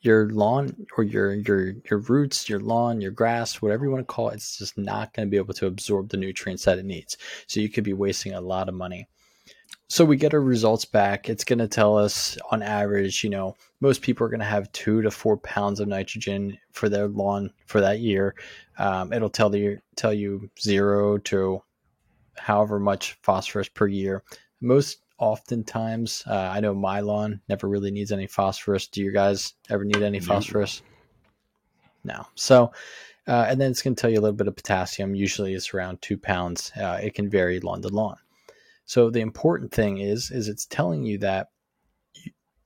your 0.00 0.28
lawn 0.30 0.86
or 0.98 1.04
your 1.04 1.34
your 1.34 1.72
your 1.90 1.98
roots, 1.98 2.48
your 2.48 2.60
lawn, 2.60 3.00
your 3.00 3.10
grass, 3.10 3.62
whatever 3.62 3.84
you 3.84 3.90
want 3.90 4.06
to 4.06 4.12
call 4.12 4.28
it, 4.28 4.34
it's 4.34 4.58
just 4.58 4.76
not 4.76 5.14
going 5.14 5.26
to 5.26 5.30
be 5.30 5.38
able 5.38 5.54
to 5.54 5.66
absorb 5.66 6.10
the 6.10 6.18
nutrients 6.18 6.64
that 6.66 6.78
it 6.78 6.84
needs. 6.84 7.16
So 7.46 7.60
you 7.60 7.70
could 7.70 7.84
be 7.84 7.94
wasting 7.94 8.34
a 8.34 8.40
lot 8.40 8.68
of 8.68 8.74
money. 8.74 9.08
So 9.88 10.04
we 10.04 10.16
get 10.16 10.34
our 10.34 10.40
results 10.40 10.84
back. 10.84 11.28
It's 11.28 11.44
going 11.44 11.58
to 11.58 11.68
tell 11.68 11.96
us 11.96 12.36
on 12.50 12.62
average, 12.62 13.22
you 13.22 13.30
know, 13.30 13.54
most 13.80 14.02
people 14.02 14.26
are 14.26 14.30
going 14.30 14.40
to 14.40 14.46
have 14.46 14.72
two 14.72 15.02
to 15.02 15.10
four 15.10 15.36
pounds 15.36 15.78
of 15.78 15.88
nitrogen 15.88 16.58
for 16.72 16.88
their 16.88 17.06
lawn 17.06 17.52
for 17.66 17.80
that 17.80 18.00
year. 18.00 18.34
Um, 18.78 19.12
it'll 19.12 19.30
tell 19.30 19.54
you 19.54 19.78
tell 19.94 20.12
you 20.12 20.50
zero 20.58 21.18
to 21.18 21.62
however 22.36 22.80
much 22.80 23.18
phosphorus 23.22 23.68
per 23.68 23.86
year. 23.86 24.24
Most 24.60 24.98
oftentimes, 25.18 26.24
uh, 26.26 26.50
I 26.52 26.60
know 26.60 26.74
my 26.74 27.00
lawn 27.00 27.40
never 27.48 27.68
really 27.68 27.90
needs 27.90 28.10
any 28.10 28.26
phosphorus. 28.26 28.88
Do 28.88 29.02
you 29.02 29.12
guys 29.12 29.54
ever 29.70 29.84
need 29.84 30.02
any 30.02 30.18
phosphorus? 30.18 30.82
No. 32.04 32.26
So, 32.34 32.72
uh, 33.26 33.46
and 33.48 33.60
then 33.60 33.70
it's 33.70 33.82
going 33.82 33.94
to 33.94 34.00
tell 34.00 34.10
you 34.10 34.18
a 34.18 34.22
little 34.22 34.36
bit 34.36 34.48
of 34.48 34.56
potassium. 34.56 35.14
Usually, 35.14 35.54
it's 35.54 35.72
around 35.72 36.02
two 36.02 36.18
pounds. 36.18 36.72
Uh, 36.76 36.98
it 37.02 37.14
can 37.14 37.30
vary 37.30 37.60
lawn 37.60 37.80
to 37.82 37.88
lawn. 37.88 38.16
So 38.86 39.10
the 39.10 39.20
important 39.20 39.72
thing 39.72 39.98
is, 39.98 40.30
is 40.30 40.48
it's 40.48 40.66
telling 40.66 41.04
you 41.04 41.18
that 41.18 41.48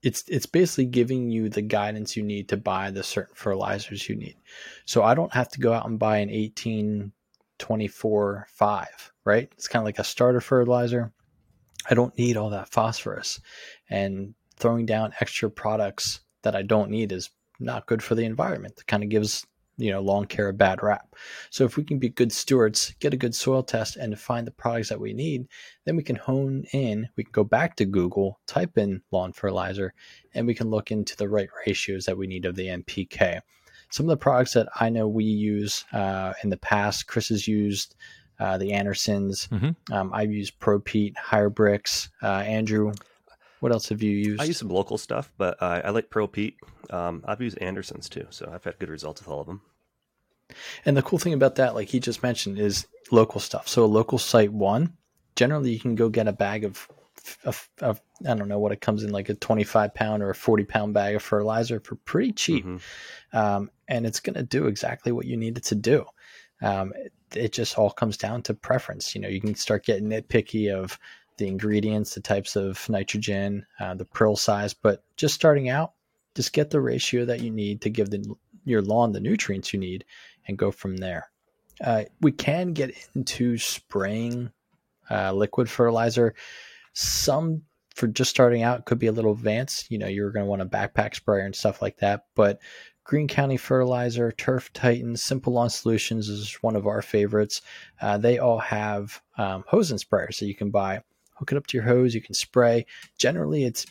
it's 0.02 0.22
it's 0.28 0.46
basically 0.46 0.86
giving 0.86 1.30
you 1.30 1.48
the 1.48 1.62
guidance 1.62 2.16
you 2.16 2.22
need 2.22 2.48
to 2.48 2.56
buy 2.56 2.90
the 2.90 3.02
certain 3.02 3.34
fertilizers 3.34 4.08
you 4.08 4.14
need. 4.16 4.36
So 4.84 5.02
I 5.02 5.14
don't 5.14 5.32
have 5.32 5.48
to 5.50 5.60
go 5.60 5.72
out 5.72 5.86
and 5.86 5.98
buy 5.98 6.18
an 6.18 6.30
18 6.30 7.12
24 7.58 8.46
5, 8.48 9.12
right? 9.24 9.48
It's 9.52 9.68
kind 9.68 9.82
of 9.82 9.86
like 9.86 9.98
a 9.98 10.04
starter 10.04 10.40
fertilizer. 10.40 11.12
I 11.90 11.94
don't 11.94 12.16
need 12.16 12.36
all 12.36 12.50
that 12.50 12.70
phosphorus. 12.70 13.40
And 13.90 14.34
throwing 14.56 14.86
down 14.86 15.12
extra 15.20 15.50
products 15.50 16.20
that 16.42 16.54
I 16.54 16.62
don't 16.62 16.90
need 16.90 17.12
is 17.12 17.30
not 17.58 17.86
good 17.86 18.02
for 18.02 18.14
the 18.14 18.24
environment. 18.24 18.74
It 18.78 18.86
kind 18.86 19.02
of 19.02 19.08
gives, 19.08 19.46
you 19.78 19.90
know, 19.92 20.00
lawn 20.00 20.26
care 20.26 20.48
a 20.48 20.52
bad 20.52 20.82
rap. 20.82 21.14
So 21.50 21.64
if 21.64 21.76
we 21.76 21.84
can 21.84 21.98
be 21.98 22.08
good 22.08 22.32
stewards, 22.32 22.94
get 22.98 23.14
a 23.14 23.16
good 23.16 23.34
soil 23.34 23.62
test 23.62 23.96
and 23.96 24.18
find 24.18 24.46
the 24.46 24.50
products 24.50 24.88
that 24.90 25.00
we 25.00 25.14
need, 25.14 25.46
then 25.84 25.96
we 25.96 26.02
can 26.02 26.16
hone 26.16 26.64
in, 26.72 27.08
we 27.16 27.24
can 27.24 27.32
go 27.32 27.44
back 27.44 27.76
to 27.76 27.84
Google, 27.84 28.40
type 28.46 28.76
in 28.76 29.02
lawn 29.12 29.32
fertilizer, 29.32 29.94
and 30.34 30.46
we 30.46 30.54
can 30.54 30.68
look 30.68 30.90
into 30.90 31.16
the 31.16 31.28
right 31.28 31.48
ratios 31.66 32.04
that 32.04 32.18
we 32.18 32.26
need 32.26 32.44
of 32.44 32.56
the 32.56 32.66
NPK. 32.66 33.40
Some 33.90 34.06
of 34.06 34.10
the 34.10 34.16
products 34.18 34.52
that 34.52 34.68
I 34.78 34.90
know 34.90 35.08
we 35.08 35.24
use 35.24 35.84
uh, 35.92 36.34
in 36.42 36.50
the 36.50 36.58
past, 36.58 37.06
Chris 37.06 37.28
has 37.28 37.48
used 37.48 37.94
uh, 38.40 38.58
the 38.58 38.72
Andersons. 38.72 39.48
Mhm. 39.48 39.74
Um, 39.90 40.12
I've 40.12 40.30
used 40.30 40.60
ProPete, 40.60 41.16
Higher 41.16 41.50
Bricks. 41.50 42.10
Uh, 42.22 42.26
Andrew, 42.26 42.92
what 43.60 43.72
else 43.72 43.88
have 43.88 44.02
you 44.02 44.10
used? 44.10 44.40
I 44.40 44.44
use 44.44 44.58
some 44.58 44.68
local 44.68 44.98
stuff, 44.98 45.30
but 45.36 45.60
uh, 45.62 45.82
I 45.84 45.90
like 45.90 46.10
Pro 46.10 46.26
Pete. 46.26 46.56
Um, 46.90 47.24
I've 47.26 47.40
used 47.40 47.58
Anderson's 47.58 48.08
too, 48.08 48.26
so 48.30 48.50
I've 48.52 48.64
had 48.64 48.78
good 48.78 48.88
results 48.88 49.20
with 49.20 49.28
all 49.28 49.40
of 49.40 49.46
them. 49.46 49.62
And 50.84 50.96
the 50.96 51.02
cool 51.02 51.18
thing 51.18 51.34
about 51.34 51.56
that, 51.56 51.74
like 51.74 51.88
he 51.88 52.00
just 52.00 52.22
mentioned, 52.22 52.58
is 52.58 52.86
local 53.10 53.40
stuff. 53.40 53.68
So 53.68 53.84
a 53.84 53.86
local 53.86 54.18
site 54.18 54.52
one, 54.52 54.96
generally 55.36 55.72
you 55.72 55.80
can 55.80 55.94
go 55.94 56.08
get 56.08 56.28
a 56.28 56.32
bag 56.32 56.64
of, 56.64 56.88
of, 57.44 57.68
of 57.80 58.00
I 58.26 58.34
don't 58.34 58.48
know 58.48 58.58
what 58.58 58.72
it 58.72 58.80
comes 58.80 59.02
in 59.02 59.10
like 59.10 59.28
a 59.28 59.34
25 59.34 59.94
pound 59.94 60.22
or 60.22 60.30
a 60.30 60.34
40 60.34 60.64
pound 60.64 60.94
bag 60.94 61.16
of 61.16 61.22
fertilizer 61.22 61.80
for 61.80 61.96
pretty 61.96 62.32
cheap. 62.32 62.64
Mhm. 62.64 62.80
Um, 63.32 63.70
and 63.88 64.06
it's 64.06 64.20
going 64.20 64.34
to 64.34 64.42
do 64.42 64.66
exactly 64.66 65.12
what 65.12 65.26
you 65.26 65.36
need 65.36 65.58
it 65.58 65.64
to 65.64 65.74
do. 65.74 66.06
Um, 66.62 66.92
it, 66.96 67.12
it 67.34 67.52
just 67.52 67.78
all 67.78 67.90
comes 67.90 68.16
down 68.16 68.42
to 68.42 68.54
preference. 68.54 69.14
You 69.14 69.20
know, 69.20 69.28
you 69.28 69.40
can 69.40 69.54
start 69.54 69.84
getting 69.84 70.08
nitpicky 70.08 70.72
of 70.72 70.98
the 71.38 71.48
ingredients, 71.48 72.14
the 72.14 72.20
types 72.20 72.56
of 72.56 72.88
nitrogen, 72.88 73.66
uh, 73.80 73.94
the 73.94 74.04
prill 74.04 74.36
size, 74.36 74.74
but 74.74 75.02
just 75.16 75.34
starting 75.34 75.68
out, 75.68 75.92
just 76.34 76.52
get 76.52 76.70
the 76.70 76.80
ratio 76.80 77.24
that 77.24 77.40
you 77.40 77.50
need 77.50 77.80
to 77.80 77.90
give 77.90 78.10
the, 78.10 78.24
your 78.64 78.82
lawn 78.82 79.12
the 79.12 79.20
nutrients 79.20 79.72
you 79.72 79.80
need 79.80 80.04
and 80.46 80.58
go 80.58 80.70
from 80.70 80.96
there. 80.96 81.30
Uh, 81.82 82.04
we 82.20 82.32
can 82.32 82.72
get 82.72 82.92
into 83.14 83.56
spraying 83.56 84.50
uh, 85.10 85.32
liquid 85.32 85.70
fertilizer. 85.70 86.34
Some 86.92 87.62
for 87.98 88.06
just 88.06 88.30
starting 88.30 88.62
out, 88.62 88.84
could 88.84 89.00
be 89.00 89.08
a 89.08 89.12
little 89.12 89.32
advanced. 89.32 89.90
You 89.90 89.98
know, 89.98 90.06
you're 90.06 90.30
going 90.30 90.44
to 90.44 90.48
want 90.48 90.62
a 90.62 90.66
backpack 90.66 91.16
sprayer 91.16 91.44
and 91.44 91.54
stuff 91.54 91.82
like 91.82 91.96
that. 91.98 92.26
But 92.36 92.60
Greene 93.02 93.26
County 93.26 93.56
Fertilizer, 93.56 94.30
Turf 94.30 94.72
Titan, 94.72 95.16
Simple 95.16 95.54
Lawn 95.54 95.68
Solutions 95.68 96.28
is 96.28 96.54
one 96.60 96.76
of 96.76 96.86
our 96.86 97.02
favorites. 97.02 97.60
Uh, 98.00 98.16
they 98.16 98.38
all 98.38 98.60
have 98.60 99.20
um, 99.36 99.64
hose 99.66 99.90
and 99.90 100.00
sprayers 100.00 100.38
that 100.38 100.46
you 100.46 100.54
can 100.54 100.70
buy. 100.70 101.02
Hook 101.38 101.52
it 101.52 101.58
up 101.58 101.66
to 101.68 101.76
your 101.76 101.84
hose, 101.84 102.14
you 102.14 102.20
can 102.20 102.34
spray. 102.34 102.86
Generally, 103.18 103.64
it's 103.64 103.86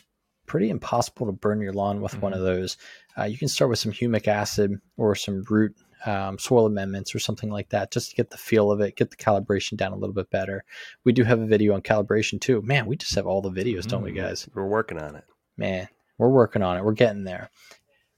pretty 0.46 0.70
impossible 0.70 1.26
to 1.26 1.32
burn 1.32 1.60
your 1.60 1.72
lawn 1.72 2.00
with 2.00 2.12
mm-hmm. 2.12 2.22
one 2.22 2.32
of 2.32 2.40
those. 2.40 2.76
Uh, 3.16 3.24
you 3.24 3.38
can 3.38 3.48
start 3.48 3.70
with 3.70 3.78
some 3.78 3.92
humic 3.92 4.28
acid 4.28 4.80
or 4.96 5.14
some 5.14 5.44
root 5.48 5.76
um, 6.06 6.38
soil 6.38 6.66
amendments 6.66 7.14
or 7.14 7.18
something 7.18 7.50
like 7.50 7.70
that 7.70 7.90
just 7.90 8.10
to 8.10 8.16
get 8.16 8.30
the 8.30 8.36
feel 8.36 8.70
of 8.70 8.80
it, 8.80 8.96
get 8.96 9.10
the 9.10 9.16
calibration 9.16 9.76
down 9.76 9.92
a 9.92 9.96
little 9.96 10.14
bit 10.14 10.30
better. 10.30 10.64
We 11.04 11.12
do 11.12 11.24
have 11.24 11.40
a 11.40 11.46
video 11.46 11.74
on 11.74 11.82
calibration 11.82 12.40
too. 12.40 12.62
Man, 12.62 12.86
we 12.86 12.96
just 12.96 13.14
have 13.14 13.26
all 13.26 13.42
the 13.42 13.50
videos, 13.50 13.84
mm, 13.84 13.88
don't 13.88 14.02
we, 14.02 14.10
mm-hmm. 14.10 14.26
guys? 14.26 14.48
We're 14.54 14.66
working 14.66 14.98
on 14.98 15.16
it. 15.16 15.24
Man, 15.56 15.88
we're 16.16 16.28
working 16.28 16.62
on 16.62 16.76
it. 16.76 16.84
We're 16.84 16.92
getting 16.92 17.24
there. 17.24 17.50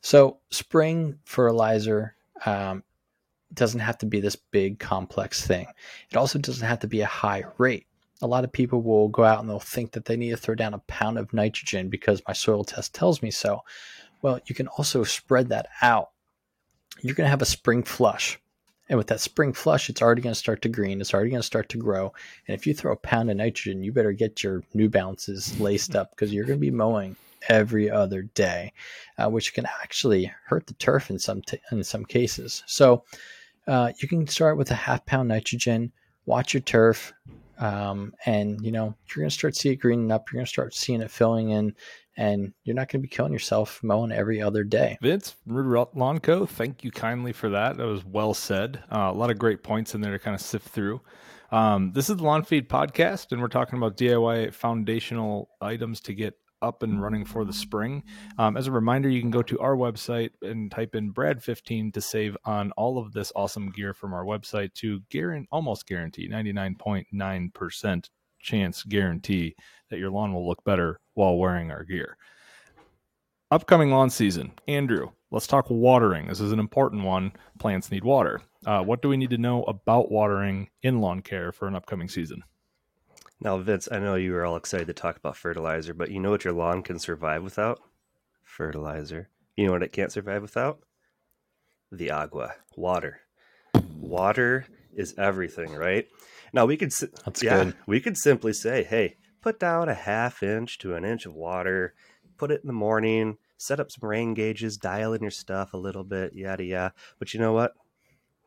So, 0.02 0.38
spring 0.50 1.18
fertilizer 1.24 2.16
um, 2.46 2.82
doesn't 3.52 3.80
have 3.80 3.98
to 3.98 4.06
be 4.06 4.20
this 4.20 4.36
big 4.36 4.78
complex 4.78 5.46
thing. 5.46 5.66
It 6.10 6.16
also 6.16 6.38
doesn't 6.38 6.66
have 6.66 6.80
to 6.80 6.86
be 6.86 7.00
a 7.00 7.06
high 7.06 7.44
rate. 7.58 7.86
A 8.22 8.26
lot 8.26 8.44
of 8.44 8.52
people 8.52 8.82
will 8.82 9.08
go 9.08 9.24
out 9.24 9.40
and 9.40 9.48
they'll 9.48 9.58
think 9.58 9.92
that 9.92 10.04
they 10.04 10.16
need 10.16 10.30
to 10.30 10.36
throw 10.36 10.54
down 10.54 10.74
a 10.74 10.78
pound 10.80 11.18
of 11.18 11.32
nitrogen 11.32 11.88
because 11.88 12.22
my 12.28 12.34
soil 12.34 12.64
test 12.64 12.94
tells 12.94 13.22
me 13.22 13.30
so. 13.30 13.60
Well, 14.22 14.40
you 14.46 14.54
can 14.54 14.68
also 14.68 15.04
spread 15.04 15.48
that 15.48 15.68
out 15.80 16.10
you're 17.02 17.14
going 17.14 17.26
to 17.26 17.30
have 17.30 17.42
a 17.42 17.46
spring 17.46 17.82
flush. 17.82 18.38
And 18.88 18.98
with 18.98 19.06
that 19.08 19.20
spring 19.20 19.52
flush, 19.52 19.88
it's 19.88 20.02
already 20.02 20.20
going 20.20 20.34
to 20.34 20.38
start 20.38 20.62
to 20.62 20.68
green. 20.68 21.00
It's 21.00 21.14
already 21.14 21.30
going 21.30 21.40
to 21.42 21.46
start 21.46 21.68
to 21.70 21.78
grow. 21.78 22.12
And 22.48 22.56
if 22.56 22.66
you 22.66 22.74
throw 22.74 22.92
a 22.92 22.96
pound 22.96 23.30
of 23.30 23.36
nitrogen, 23.36 23.84
you 23.84 23.92
better 23.92 24.12
get 24.12 24.42
your 24.42 24.64
New 24.74 24.88
Balances 24.88 25.58
laced 25.60 25.94
up 25.94 26.10
because 26.10 26.32
you're 26.32 26.44
going 26.44 26.58
to 26.58 26.60
be 26.60 26.72
mowing 26.72 27.14
every 27.48 27.88
other 27.88 28.22
day, 28.22 28.72
uh, 29.16 29.30
which 29.30 29.54
can 29.54 29.64
actually 29.82 30.32
hurt 30.46 30.66
the 30.66 30.74
turf 30.74 31.08
in 31.08 31.18
some 31.18 31.40
t- 31.42 31.60
in 31.70 31.84
some 31.84 32.04
cases. 32.04 32.64
So 32.66 33.04
uh, 33.68 33.92
you 33.98 34.08
can 34.08 34.26
start 34.26 34.56
with 34.56 34.70
a 34.72 34.74
half 34.74 35.06
pound 35.06 35.28
nitrogen. 35.28 35.92
Watch 36.26 36.52
your 36.52 36.60
turf, 36.60 37.12
um, 37.60 38.12
and 38.26 38.58
you 38.64 38.72
know 38.72 38.94
you're 39.08 39.22
going 39.22 39.30
to 39.30 39.34
start 39.34 39.54
seeing 39.54 39.74
it 39.74 39.80
greening 39.80 40.10
up. 40.10 40.28
You're 40.30 40.38
going 40.38 40.46
to 40.46 40.50
start 40.50 40.74
seeing 40.74 41.02
it 41.02 41.10
filling 41.10 41.50
in, 41.50 41.74
and 42.16 42.52
you're 42.64 42.74
not 42.74 42.88
going 42.88 43.00
to 43.00 43.06
be 43.06 43.14
killing 43.14 43.32
yourself 43.32 43.80
mowing 43.82 44.12
every 44.12 44.42
other 44.42 44.64
day. 44.64 44.98
Vince 45.00 45.36
Lawnco, 45.46 46.48
thank 46.48 46.82
you 46.82 46.90
kindly 46.90 47.32
for 47.32 47.50
that. 47.50 47.76
That 47.76 47.86
was 47.86 48.04
well 48.04 48.34
said. 48.34 48.82
Uh, 48.90 49.10
a 49.10 49.12
lot 49.12 49.30
of 49.30 49.38
great 49.38 49.62
points 49.62 49.94
in 49.94 50.00
there 50.00 50.12
to 50.12 50.18
kind 50.18 50.34
of 50.34 50.40
sift 50.40 50.68
through. 50.68 51.00
Um, 51.52 51.92
this 51.92 52.08
is 52.08 52.16
the 52.16 52.24
Lawn 52.24 52.44
Feed 52.44 52.68
podcast, 52.68 53.32
and 53.32 53.40
we're 53.40 53.48
talking 53.48 53.76
about 53.76 53.96
DIY 53.96 54.54
foundational 54.54 55.50
items 55.60 56.00
to 56.02 56.14
get 56.14 56.34
up 56.62 56.82
and 56.82 57.02
running 57.02 57.24
for 57.24 57.44
the 57.44 57.52
spring. 57.52 58.02
Um, 58.38 58.56
as 58.56 58.66
a 58.66 58.72
reminder, 58.72 59.08
you 59.08 59.20
can 59.20 59.30
go 59.30 59.42
to 59.42 59.58
our 59.60 59.76
website 59.76 60.30
and 60.42 60.70
type 60.70 60.94
in 60.94 61.12
Brad15 61.12 61.92
to 61.94 62.00
save 62.00 62.36
on 62.44 62.72
all 62.72 62.98
of 62.98 63.12
this 63.12 63.32
awesome 63.36 63.70
gear 63.70 63.94
from 63.94 64.12
our 64.12 64.24
website 64.24 64.74
to 64.74 65.00
guarantee, 65.10 65.48
almost 65.50 65.86
guarantee 65.86 66.28
99.9% 66.28 68.08
chance 68.40 68.82
guarantee 68.84 69.54
that 69.90 69.98
your 69.98 70.10
lawn 70.10 70.32
will 70.32 70.46
look 70.46 70.64
better 70.64 71.00
while 71.14 71.36
wearing 71.36 71.70
our 71.70 71.84
gear. 71.84 72.16
Upcoming 73.50 73.90
lawn 73.90 74.10
season, 74.10 74.52
Andrew, 74.68 75.10
let's 75.30 75.46
talk 75.46 75.68
watering. 75.68 76.28
This 76.28 76.40
is 76.40 76.52
an 76.52 76.60
important 76.60 77.02
one. 77.02 77.32
Plants 77.58 77.90
need 77.90 78.04
water. 78.04 78.40
Uh, 78.64 78.82
what 78.82 79.02
do 79.02 79.08
we 79.08 79.16
need 79.16 79.30
to 79.30 79.38
know 79.38 79.64
about 79.64 80.10
watering 80.10 80.68
in 80.82 81.00
lawn 81.00 81.20
care 81.20 81.50
for 81.50 81.66
an 81.66 81.74
upcoming 81.74 82.08
season? 82.08 82.42
Now, 83.42 83.56
Vince, 83.58 83.88
I 83.90 83.98
know 83.98 84.16
you 84.16 84.32
were 84.32 84.44
all 84.44 84.56
excited 84.56 84.86
to 84.88 84.92
talk 84.92 85.16
about 85.16 85.36
fertilizer, 85.36 85.94
but 85.94 86.10
you 86.10 86.20
know 86.20 86.30
what 86.30 86.44
your 86.44 86.52
lawn 86.52 86.82
can 86.82 86.98
survive 86.98 87.42
without? 87.42 87.80
Fertilizer. 88.42 89.28
You 89.56 89.66
know 89.66 89.72
what 89.72 89.82
it 89.82 89.92
can't 89.92 90.12
survive 90.12 90.42
without? 90.42 90.80
The 91.90 92.10
agua, 92.10 92.54
water. 92.76 93.20
Water 93.98 94.66
is 94.94 95.14
everything, 95.16 95.74
right? 95.74 96.06
Now 96.52 96.66
we 96.66 96.76
could, 96.76 96.92
That's 97.24 97.42
yeah, 97.42 97.64
good. 97.64 97.74
we 97.86 98.00
could 98.00 98.18
simply 98.18 98.52
say, 98.52 98.82
hey, 98.82 99.16
put 99.40 99.58
down 99.58 99.88
a 99.88 99.94
half 99.94 100.42
inch 100.42 100.78
to 100.78 100.94
an 100.94 101.04
inch 101.04 101.24
of 101.24 101.34
water, 101.34 101.94
put 102.36 102.50
it 102.50 102.60
in 102.62 102.66
the 102.66 102.72
morning, 102.74 103.38
set 103.56 103.80
up 103.80 103.90
some 103.90 104.08
rain 104.08 104.34
gauges, 104.34 104.76
dial 104.76 105.14
in 105.14 105.22
your 105.22 105.30
stuff 105.30 105.72
a 105.72 105.78
little 105.78 106.04
bit, 106.04 106.34
yada 106.34 106.64
yada. 106.64 106.94
But 107.18 107.32
you 107.32 107.40
know 107.40 107.52
what? 107.52 107.72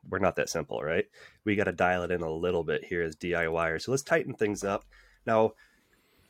We're 0.10 0.20
not 0.20 0.36
that 0.36 0.50
simple, 0.50 0.82
right? 0.82 1.06
We 1.46 1.56
got 1.56 1.66
to 1.66 1.72
dial 1.72 2.04
it 2.04 2.12
in 2.12 2.22
a 2.22 2.32
little 2.32 2.64
bit 2.64 2.84
here 2.86 3.02
as 3.02 3.16
DIYers. 3.16 3.84
So 3.84 3.92
let's 3.92 4.04
tighten 4.04 4.34
things 4.34 4.64
up. 4.64 4.86
Now, 5.26 5.54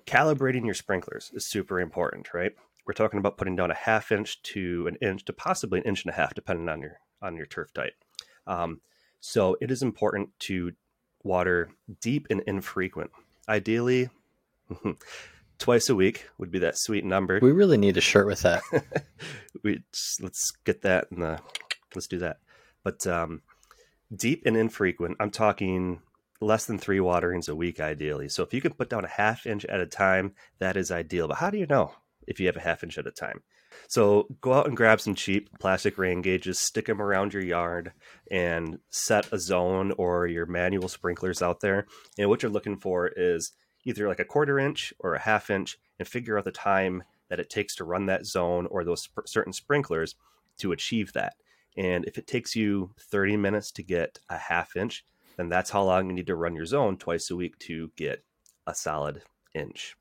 calibrating 0.06 0.66
your 0.66 0.74
sprinklers 0.74 1.32
is 1.34 1.46
super 1.46 1.80
important, 1.80 2.34
right? 2.34 2.54
We're 2.86 2.94
talking 2.94 3.20
about 3.20 3.38
putting 3.38 3.56
down 3.56 3.72
a 3.72 3.76
half 3.76 4.12
inch 4.12 4.42
to 4.44 4.88
an 4.88 4.96
inch 5.02 5.26
to 5.26 5.34
possibly 5.34 5.80
an 5.80 5.86
inch 5.86 6.04
and 6.04 6.12
a 6.12 6.16
half, 6.16 6.34
depending 6.34 6.70
on 6.70 6.82
your 6.82 7.00
on 7.22 7.38
your 7.38 7.46
turf 7.46 7.74
type. 7.74 7.94
Um, 8.46 8.82
so 9.22 9.56
it 9.62 9.72
is 9.72 9.82
important 9.82 10.30
to 10.40 10.74
water 11.24 11.70
deep 12.02 12.28
and 12.30 12.42
infrequent. 12.42 13.12
Ideally, 13.48 14.10
twice 15.58 15.90
a 15.90 15.96
week 15.96 16.30
would 16.38 16.52
be 16.52 16.60
that 16.60 16.78
sweet 16.78 17.06
number. 17.06 17.40
We 17.42 17.54
really 17.54 17.78
need 17.78 17.96
a 17.96 18.02
shirt 18.02 18.28
with 18.28 18.42
that. 18.42 18.62
we 19.64 19.82
let's 20.20 20.52
get 20.66 20.82
that 20.82 21.10
and 21.12 21.40
let's 21.96 22.08
do 22.08 22.20
that. 22.20 22.40
But 22.84 23.08
um, 23.08 23.42
deep 24.16 24.44
and 24.46 24.58
infrequent. 24.58 25.18
I'm 25.20 25.32
talking 25.32 26.02
less 26.42 26.66
than 26.66 26.78
three 26.78 27.00
waterings 27.00 27.48
a 27.48 27.56
week, 27.56 27.80
ideally. 27.80 28.30
So 28.30 28.44
if 28.44 28.54
you 28.54 28.62
can 28.62 28.74
put 28.74 28.90
down 28.90 29.06
a 29.06 29.10
half 29.10 29.46
inch 29.46 29.66
at 29.66 29.80
a 29.80 29.86
time, 29.86 30.34
that 30.60 30.78
is 30.78 30.92
ideal. 30.92 31.28
But 31.28 31.38
how 31.38 31.50
do 31.50 31.58
you 31.58 31.66
know 31.66 31.94
if 32.28 32.40
you 32.40 32.48
have 32.48 32.58
a 32.58 32.62
half 32.62 32.84
inch 32.84 32.98
at 32.98 33.08
a 33.08 33.12
time? 33.12 33.42
So 33.88 34.28
go 34.42 34.54
out 34.54 34.68
and 34.68 34.78
grab 34.78 35.02
some 35.02 35.16
cheap 35.16 35.50
plastic 35.60 35.98
rain 35.98 36.22
gauges, 36.22 36.60
stick 36.60 36.86
them 36.86 37.02
around 37.02 37.34
your 37.34 37.44
yard, 37.44 37.94
and 38.30 38.80
set 38.90 39.32
a 39.32 39.40
zone 39.40 39.94
or 39.98 40.28
your 40.28 40.46
manual 40.46 40.90
sprinklers 40.90 41.42
out 41.42 41.62
there. 41.62 41.88
And 42.18 42.30
what 42.30 42.44
you're 42.44 42.52
looking 42.52 42.78
for 42.78 43.08
is 43.08 43.52
either 43.86 44.08
like 44.08 44.20
a 44.20 44.26
quarter 44.26 44.60
inch 44.60 44.94
or 45.00 45.16
a 45.16 45.20
half 45.20 45.50
inch 45.50 45.78
and 46.00 46.08
figure 46.08 46.38
out 46.38 46.46
the 46.46 46.52
time 46.52 47.04
that 47.30 47.40
it 47.40 47.50
takes 47.50 47.76
to 47.76 47.84
run 47.84 48.06
that 48.06 48.26
zone 48.26 48.68
or 48.70 48.84
those 48.84 49.04
sp- 49.04 49.26
certain 49.26 49.54
sprinklers 49.54 50.16
to 50.60 50.72
achieve 50.72 51.14
that. 51.14 51.34
And 51.78 52.06
if 52.06 52.18
it 52.18 52.28
takes 52.28 52.56
you 52.56 52.92
30 53.00 53.38
minutes 53.38 53.72
to 53.74 53.84
get 53.84 54.20
a 54.30 54.38
half 54.38 54.76
inch, 54.76 55.06
then 55.38 55.50
that's 55.50 55.72
how 55.72 55.84
long 55.84 56.08
you 56.08 56.14
need 56.14 56.28
to 56.28 56.36
run 56.36 56.56
your 56.56 56.66
zone 56.66 56.98
twice 56.98 57.30
a 57.32 57.36
week 57.36 57.58
to 57.60 57.92
get 57.96 58.24
a 58.68 58.76
solid 58.76 59.24
inch. 59.54 59.96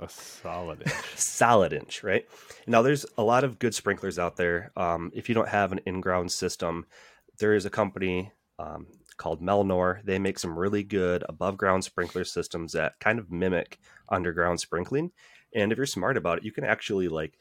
A 0.00 0.08
solid 0.08 0.82
inch. 0.82 0.94
solid 1.16 1.72
inch, 1.72 2.04
right? 2.04 2.26
Now, 2.66 2.82
there's 2.82 3.04
a 3.16 3.24
lot 3.24 3.42
of 3.42 3.58
good 3.58 3.74
sprinklers 3.74 4.18
out 4.18 4.36
there. 4.36 4.70
Um, 4.76 5.10
if 5.12 5.28
you 5.28 5.34
don't 5.34 5.48
have 5.48 5.72
an 5.72 5.80
in 5.86 6.00
ground 6.00 6.30
system, 6.30 6.86
there 7.38 7.54
is 7.54 7.66
a 7.66 7.70
company 7.70 8.32
um, 8.60 8.86
called 9.16 9.42
Melnor. 9.42 10.04
They 10.04 10.18
make 10.18 10.38
some 10.38 10.56
really 10.56 10.84
good 10.84 11.24
above 11.28 11.56
ground 11.56 11.84
sprinkler 11.84 12.24
systems 12.24 12.72
that 12.72 12.98
kind 13.00 13.18
of 13.18 13.30
mimic 13.30 13.80
underground 14.08 14.60
sprinkling. 14.60 15.10
And 15.54 15.72
if 15.72 15.78
you're 15.78 15.86
smart 15.86 16.16
about 16.16 16.38
it, 16.38 16.44
you 16.44 16.52
can 16.52 16.64
actually 16.64 17.08
like 17.08 17.36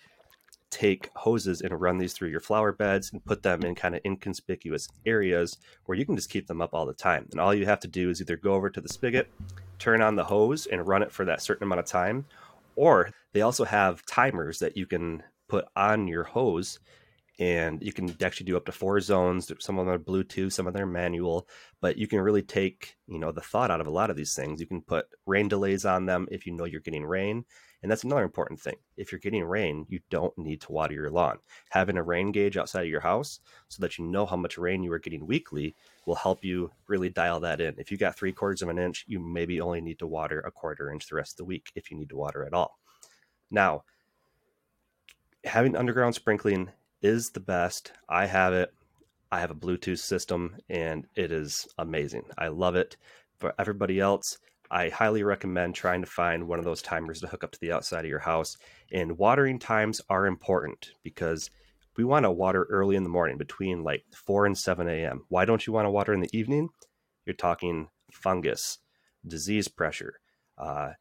take 0.70 1.10
hoses 1.16 1.62
and 1.62 1.80
run 1.80 1.98
these 1.98 2.14
through 2.14 2.30
your 2.30 2.40
flower 2.40 2.72
beds 2.72 3.12
and 3.12 3.24
put 3.26 3.44
them 3.44 3.64
in 3.64 3.76
kind 3.76 3.96
of 3.96 4.02
inconspicuous 4.06 4.88
areas 5.06 5.58
where 5.86 5.98
you 5.98 6.06
can 6.06 6.16
just 6.16 6.30
keep 6.30 6.48
them 6.48 6.62
up 6.62 6.74
all 6.74 6.86
the 6.86 6.94
time. 6.94 7.28
And 7.32 7.40
all 7.40 7.54
you 7.54 7.66
have 7.66 7.80
to 7.82 7.88
do 7.88 8.10
is 8.10 8.22
either 8.22 8.38
go 8.38 8.54
over 8.54 8.70
to 8.70 8.82
the 8.82 8.90
spigot, 8.90 9.30
turn 9.80 10.02
on 10.02 10.16
the 10.16 10.24
hose, 10.24 10.66
and 10.66 10.88
run 10.88 11.04
it 11.04 11.12
for 11.12 11.26
that 11.26 11.42
certain 11.42 11.64
amount 11.64 11.80
of 11.80 11.86
time. 11.86 12.26
Or 12.76 13.10
they 13.34 13.42
also 13.42 13.66
have 13.66 14.06
timers 14.06 14.60
that 14.60 14.78
you 14.78 14.86
can 14.86 15.24
put 15.48 15.66
on 15.76 16.08
your 16.08 16.24
hose 16.24 16.80
and 17.40 17.82
you 17.84 17.94
can 17.94 18.16
actually 18.24 18.46
do 18.46 18.58
up 18.58 18.66
to 18.66 18.72
four 18.72 19.00
zones. 19.00 19.52
Some 19.60 19.78
of 19.78 19.86
them 19.86 19.94
are 19.94 20.00
Bluetooth, 20.00 20.54
some 20.54 20.68
of 20.68 20.74
them 20.74 20.84
are 20.84 20.88
manual, 20.88 21.48
but 21.82 21.98
you 21.98 22.08
can 22.08 22.20
really 22.20 22.42
take 22.42 22.96
you 23.08 23.20
know 23.20 23.32
the 23.32 23.42
thought 23.42 23.72
out 23.72 23.82
of 23.82 23.88
a 23.88 23.92
lot 23.92 24.10
of 24.10 24.16
these 24.16 24.34
things. 24.34 24.60
You 24.60 24.68
can 24.68 24.82
put 24.82 25.06
rain 25.26 25.48
delays 25.48 25.86
on 25.86 26.06
them 26.06 26.28
if 26.32 26.46
you 26.46 26.54
know 26.54 26.66
you're 26.66 26.82
getting 26.82 27.06
rain, 27.06 27.46
and 27.84 27.92
that's 27.92 28.04
another 28.04 28.24
important 28.24 28.60
thing. 28.60 28.76
If 28.96 29.12
you're 29.12 29.20
getting 29.20 29.44
rain, 29.44 29.86
you 29.88 30.00
don't 30.10 30.36
need 30.38 30.62
to 30.62 30.72
water 30.72 30.94
your 30.94 31.12
lawn. 31.12 31.38
Having 31.70 31.98
a 31.98 32.04
rain 32.04 32.32
gauge 32.32 32.58
outside 32.58 32.84
of 32.84 32.90
your 32.90 33.02
house 33.02 33.40
so 33.68 33.82
that 33.82 33.98
you 33.98 34.06
know 34.06 34.26
how 34.26 34.36
much 34.36 34.58
rain 34.58 34.84
you 34.84 34.92
are 34.94 35.00
getting 35.00 35.28
weekly 35.28 35.76
will 36.06 36.16
help 36.16 36.44
you 36.44 36.72
really 36.88 37.10
dial 37.10 37.40
that 37.42 37.62
in. 37.62 37.76
If 37.78 37.92
you 37.92 37.98
got 37.98 38.18
three 38.18 38.32
quarters 38.32 38.62
of 38.62 38.70
an 38.70 38.80
inch, 38.80 39.06
you 39.08 39.20
maybe 39.20 39.62
only 39.62 39.82
need 39.82 40.00
to 40.00 40.08
water 40.08 40.40
a 40.40 40.52
quarter 40.52 40.92
inch 40.92 41.08
the 41.08 41.16
rest 41.16 41.34
of 41.34 41.38
the 41.38 41.46
week 41.46 41.72
if 41.76 41.92
you 41.92 41.98
need 41.98 42.10
to 42.10 42.18
water 42.18 42.46
at 42.46 42.54
all. 42.54 42.80
Now, 43.52 43.84
having 45.44 45.76
underground 45.76 46.16
sprinkling 46.16 46.72
is 47.02 47.30
the 47.30 47.40
best. 47.40 47.92
I 48.10 48.26
have 48.26 48.54
it. 48.54 48.74
I 49.32 49.40
have 49.40 49.52
a 49.52 49.56
Bluetooth 49.56 50.00
system 50.00 50.58
and 50.70 51.06
it 51.16 51.32
is 51.32 51.68
amazing. 51.78 52.26
I 52.38 52.48
love 52.48 52.76
it. 52.76 52.98
For 53.38 53.54
everybody 53.60 54.00
else, 54.00 54.40
I 54.70 54.90
highly 54.90 55.24
recommend 55.24 55.76
trying 55.76 56.02
to 56.02 56.08
find 56.08 56.48
one 56.48 56.60
of 56.60 56.66
those 56.66 56.82
timers 56.82 57.22
to 57.22 57.28
hook 57.28 57.44
up 57.44 57.52
to 57.52 57.60
the 57.60 57.72
outside 57.72 58.06
of 58.06 58.10
your 58.10 58.20
house. 58.20 58.58
And 58.92 59.18
watering 59.18 59.60
times 59.60 60.02
are 60.10 60.26
important 60.26 60.92
because 61.04 61.50
we 61.98 62.04
want 62.04 62.24
to 62.24 62.32
water 62.32 62.68
early 62.70 62.96
in 62.96 63.04
the 63.04 63.10
morning 63.10 63.38
between 63.38 63.84
like 63.84 64.04
4 64.14 64.46
and 64.46 64.58
7 64.58 64.88
a.m. 64.88 65.26
Why 65.30 65.46
don't 65.46 65.66
you 65.66 65.74
want 65.74 65.86
to 65.86 65.92
water 65.92 66.14
in 66.14 66.22
the 66.22 66.38
evening? 66.38 66.70
You're 67.26 67.36
talking 67.36 67.90
fungus, 68.12 68.78
disease 69.28 69.68
pressure, 69.68 70.20
uh, 70.58 70.92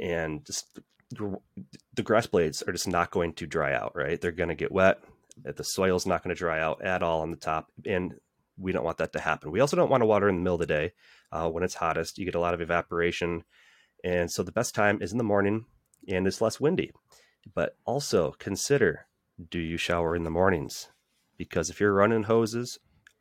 and 0.00 0.44
just 0.44 0.78
the 1.10 2.02
grass 2.02 2.26
blades 2.26 2.62
are 2.62 2.72
just 2.72 2.88
not 2.88 3.10
going 3.10 3.34
to 3.34 3.46
dry 3.46 3.74
out. 3.74 3.92
Right, 3.94 4.20
they're 4.20 4.32
going 4.32 4.48
to 4.48 4.54
get 4.54 4.72
wet. 4.72 4.98
The 5.42 5.64
soil's 5.64 6.06
not 6.06 6.24
going 6.24 6.34
to 6.34 6.38
dry 6.38 6.60
out 6.60 6.82
at 6.82 7.02
all 7.02 7.20
on 7.20 7.30
the 7.30 7.36
top, 7.36 7.68
and 7.84 8.14
we 8.58 8.72
don't 8.72 8.84
want 8.84 8.98
that 8.98 9.12
to 9.12 9.20
happen. 9.20 9.50
We 9.50 9.60
also 9.60 9.76
don't 9.76 9.90
want 9.90 10.02
to 10.02 10.06
water 10.06 10.28
in 10.28 10.36
the 10.36 10.42
middle 10.42 10.54
of 10.54 10.60
the 10.60 10.66
day 10.66 10.92
uh, 11.32 11.48
when 11.48 11.62
it's 11.62 11.74
hottest. 11.74 12.18
You 12.18 12.24
get 12.24 12.34
a 12.34 12.40
lot 12.40 12.54
of 12.54 12.60
evaporation, 12.60 13.44
and 14.04 14.30
so 14.30 14.42
the 14.42 14.52
best 14.52 14.74
time 14.74 15.00
is 15.02 15.12
in 15.12 15.18
the 15.18 15.24
morning, 15.24 15.66
and 16.08 16.26
it's 16.26 16.40
less 16.40 16.60
windy. 16.60 16.92
But 17.54 17.76
also 17.84 18.32
consider: 18.38 19.06
do 19.50 19.58
you 19.58 19.76
shower 19.76 20.16
in 20.16 20.24
the 20.24 20.30
mornings? 20.30 20.88
Because 21.36 21.68
if 21.68 21.80
you're 21.80 21.92
running 21.92 22.24
hoses, 22.24 22.78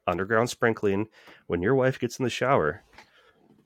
underground 0.07 0.49
sprinkling, 0.49 1.07
when 1.47 1.61
your 1.61 1.75
wife 1.75 1.99
gets 1.99 2.19
in 2.19 2.23
the 2.23 2.29
shower, 2.29 2.83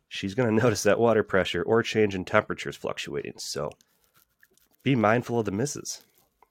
she's 0.08 0.34
going 0.34 0.50
to 0.56 0.64
notice 0.64 0.84
that 0.84 1.00
water 1.00 1.24
pressure 1.24 1.64
or 1.64 1.84
change 1.84 2.16
in 2.16 2.26
temperatures 2.26 2.76
fluctuating. 2.76 3.34
So 3.38 3.70
be 4.84 4.96
mindful 4.96 5.40
of 5.40 5.46
the 5.46 5.52
misses. 5.52 6.04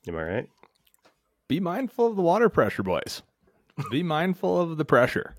Am 0.07 0.17
I 0.17 0.23
right? 0.23 0.49
Be 1.49 1.61
mindful 1.61 2.07
of 2.07 2.17
the 2.17 2.23
water 2.23 2.49
pressure, 2.49 2.83
boys. 2.83 3.23
Be 3.91 4.03
mindful 4.03 4.61
of 4.61 4.77
the 4.77 4.85
pressure. 4.85 5.35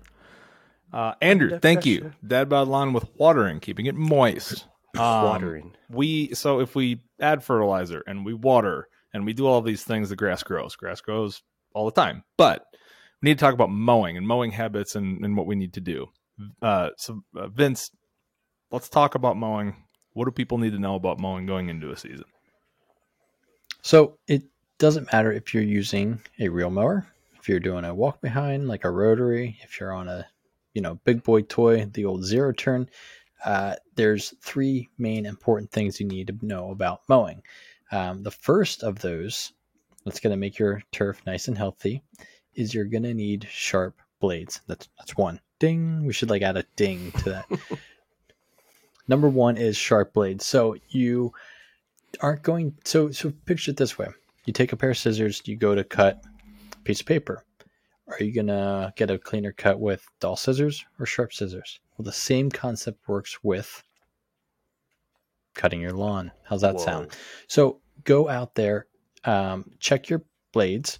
Uh, 0.92 1.14
Andrew, 1.20 1.50
The 1.50 1.60
thank 1.60 1.86
you. 1.86 2.00
pressure. 2.00 2.16
Dad 2.26 2.48
bod 2.48 2.68
lawn 2.68 2.92
with 2.92 3.08
watering, 3.16 3.60
keeping 3.60 3.86
it 3.86 3.94
moist. 3.94 4.66
Um, 4.96 5.02
Watering. 5.24 5.72
We 5.88 6.34
so 6.34 6.58
if 6.60 6.74
we 6.74 7.02
add 7.20 7.44
fertilizer 7.44 8.02
and 8.08 8.24
we 8.24 8.34
water 8.34 8.88
and 9.14 9.24
we 9.24 9.32
do 9.32 9.46
all 9.46 9.62
these 9.62 9.84
things, 9.84 10.08
the 10.08 10.16
grass 10.16 10.42
grows. 10.42 10.74
Grass 10.74 11.00
grows 11.00 11.42
all 11.74 11.84
the 11.84 11.92
time. 11.92 12.24
But 12.36 12.64
we 13.22 13.28
need 13.30 13.38
to 13.38 13.40
talk 13.44 13.54
about 13.54 13.70
mowing 13.70 14.16
and 14.16 14.26
mowing 14.26 14.50
habits 14.50 14.96
and, 14.96 15.24
and 15.24 15.36
what 15.36 15.46
we 15.46 15.54
need 15.54 15.74
to 15.74 15.80
do. 15.80 16.08
Uh, 16.60 16.90
so 16.96 17.22
uh, 17.36 17.46
Vince, 17.48 17.90
let's 18.72 18.88
talk 18.88 19.14
about 19.14 19.36
mowing. 19.36 19.76
What 20.14 20.24
do 20.24 20.32
people 20.32 20.58
need 20.58 20.72
to 20.72 20.78
know 20.80 20.96
about 20.96 21.20
mowing 21.20 21.46
going 21.46 21.68
into 21.68 21.92
a 21.92 21.96
season? 21.96 22.24
So 23.82 24.18
it 24.26 24.42
doesn't 24.78 25.12
matter 25.12 25.30
if 25.30 25.54
you're 25.54 25.62
using 25.62 26.20
a 26.40 26.48
reel 26.48 26.70
mower, 26.70 27.06
if 27.40 27.48
you're 27.48 27.60
doing 27.60 27.84
a 27.84 27.94
walk 27.94 28.20
behind 28.20 28.68
like 28.68 28.84
a 28.84 28.90
rotary, 28.90 29.58
if 29.62 29.80
you're 29.80 29.92
on 29.92 30.08
a 30.08 30.26
you 30.74 30.82
know 30.82 31.00
big 31.04 31.22
boy 31.22 31.42
toy, 31.42 31.84
the 31.86 32.04
old 32.04 32.24
zero 32.24 32.52
turn. 32.52 32.88
Uh, 33.44 33.74
there's 33.94 34.34
three 34.42 34.90
main 34.98 35.24
important 35.24 35.70
things 35.70 35.98
you 35.98 36.06
need 36.06 36.26
to 36.26 36.46
know 36.46 36.70
about 36.70 37.00
mowing. 37.08 37.42
Um, 37.90 38.22
the 38.22 38.30
first 38.30 38.82
of 38.82 38.98
those, 38.98 39.52
that's 40.04 40.20
going 40.20 40.32
to 40.32 40.36
make 40.36 40.58
your 40.58 40.82
turf 40.92 41.22
nice 41.26 41.48
and 41.48 41.56
healthy, 41.56 42.02
is 42.54 42.74
you're 42.74 42.84
going 42.84 43.04
to 43.04 43.14
need 43.14 43.48
sharp 43.50 43.98
blades. 44.20 44.60
That's 44.66 44.88
that's 44.98 45.16
one. 45.16 45.40
Ding. 45.58 46.04
We 46.04 46.12
should 46.12 46.30
like 46.30 46.42
add 46.42 46.56
a 46.56 46.64
ding 46.76 47.12
to 47.18 47.30
that. 47.30 47.46
Number 49.08 49.28
one 49.28 49.56
is 49.56 49.76
sharp 49.76 50.12
blades. 50.12 50.46
So 50.46 50.76
you 50.88 51.32
aren't 52.20 52.42
going 52.42 52.74
so 52.84 53.10
so 53.10 53.32
picture 53.44 53.70
it 53.70 53.76
this 53.76 53.96
way 53.96 54.08
you 54.44 54.52
take 54.52 54.72
a 54.72 54.76
pair 54.76 54.90
of 54.90 54.98
scissors 54.98 55.42
you 55.44 55.56
go 55.56 55.74
to 55.74 55.84
cut 55.84 56.24
piece 56.84 57.00
of 57.00 57.06
paper. 57.06 57.44
Are 58.08 58.22
you 58.22 58.34
gonna 58.34 58.92
get 58.96 59.10
a 59.10 59.18
cleaner 59.18 59.52
cut 59.52 59.78
with 59.78 60.04
dull 60.18 60.36
scissors 60.36 60.84
or 60.98 61.06
sharp 61.06 61.32
scissors? 61.32 61.80
Well 61.96 62.04
the 62.04 62.12
same 62.12 62.50
concept 62.50 63.08
works 63.08 63.38
with 63.42 63.82
cutting 65.54 65.80
your 65.80 65.92
lawn. 65.92 66.32
How's 66.44 66.62
that 66.62 66.76
Whoa. 66.76 66.84
sound 66.84 67.16
so 67.46 67.80
go 68.04 68.28
out 68.28 68.54
there 68.54 68.86
um, 69.24 69.70
check 69.78 70.08
your 70.08 70.24
blades 70.52 70.98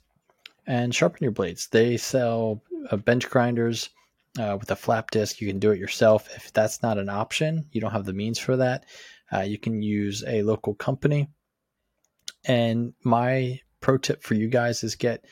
and 0.66 0.94
sharpen 0.94 1.24
your 1.24 1.32
blades. 1.32 1.68
They 1.68 1.96
sell 1.96 2.62
uh, 2.90 2.96
bench 2.96 3.28
grinders 3.28 3.88
uh, 4.38 4.56
with 4.60 4.70
a 4.70 4.76
flap 4.76 5.10
disc. 5.10 5.40
You 5.40 5.48
can 5.48 5.58
do 5.58 5.70
it 5.70 5.78
yourself. 5.78 6.28
If 6.36 6.52
that's 6.52 6.82
not 6.82 6.98
an 6.98 7.08
option 7.08 7.66
you 7.72 7.80
don't 7.80 7.92
have 7.92 8.04
the 8.04 8.12
means 8.12 8.38
for 8.38 8.56
that 8.56 8.84
uh, 9.32 9.40
you 9.40 9.58
can 9.58 9.82
use 9.82 10.24
a 10.26 10.42
local 10.42 10.74
company. 10.74 11.28
And 12.44 12.94
my 13.04 13.60
pro 13.80 13.98
tip 13.98 14.22
for 14.22 14.34
you 14.34 14.48
guys 14.48 14.82
is 14.84 14.94
get 14.94 15.24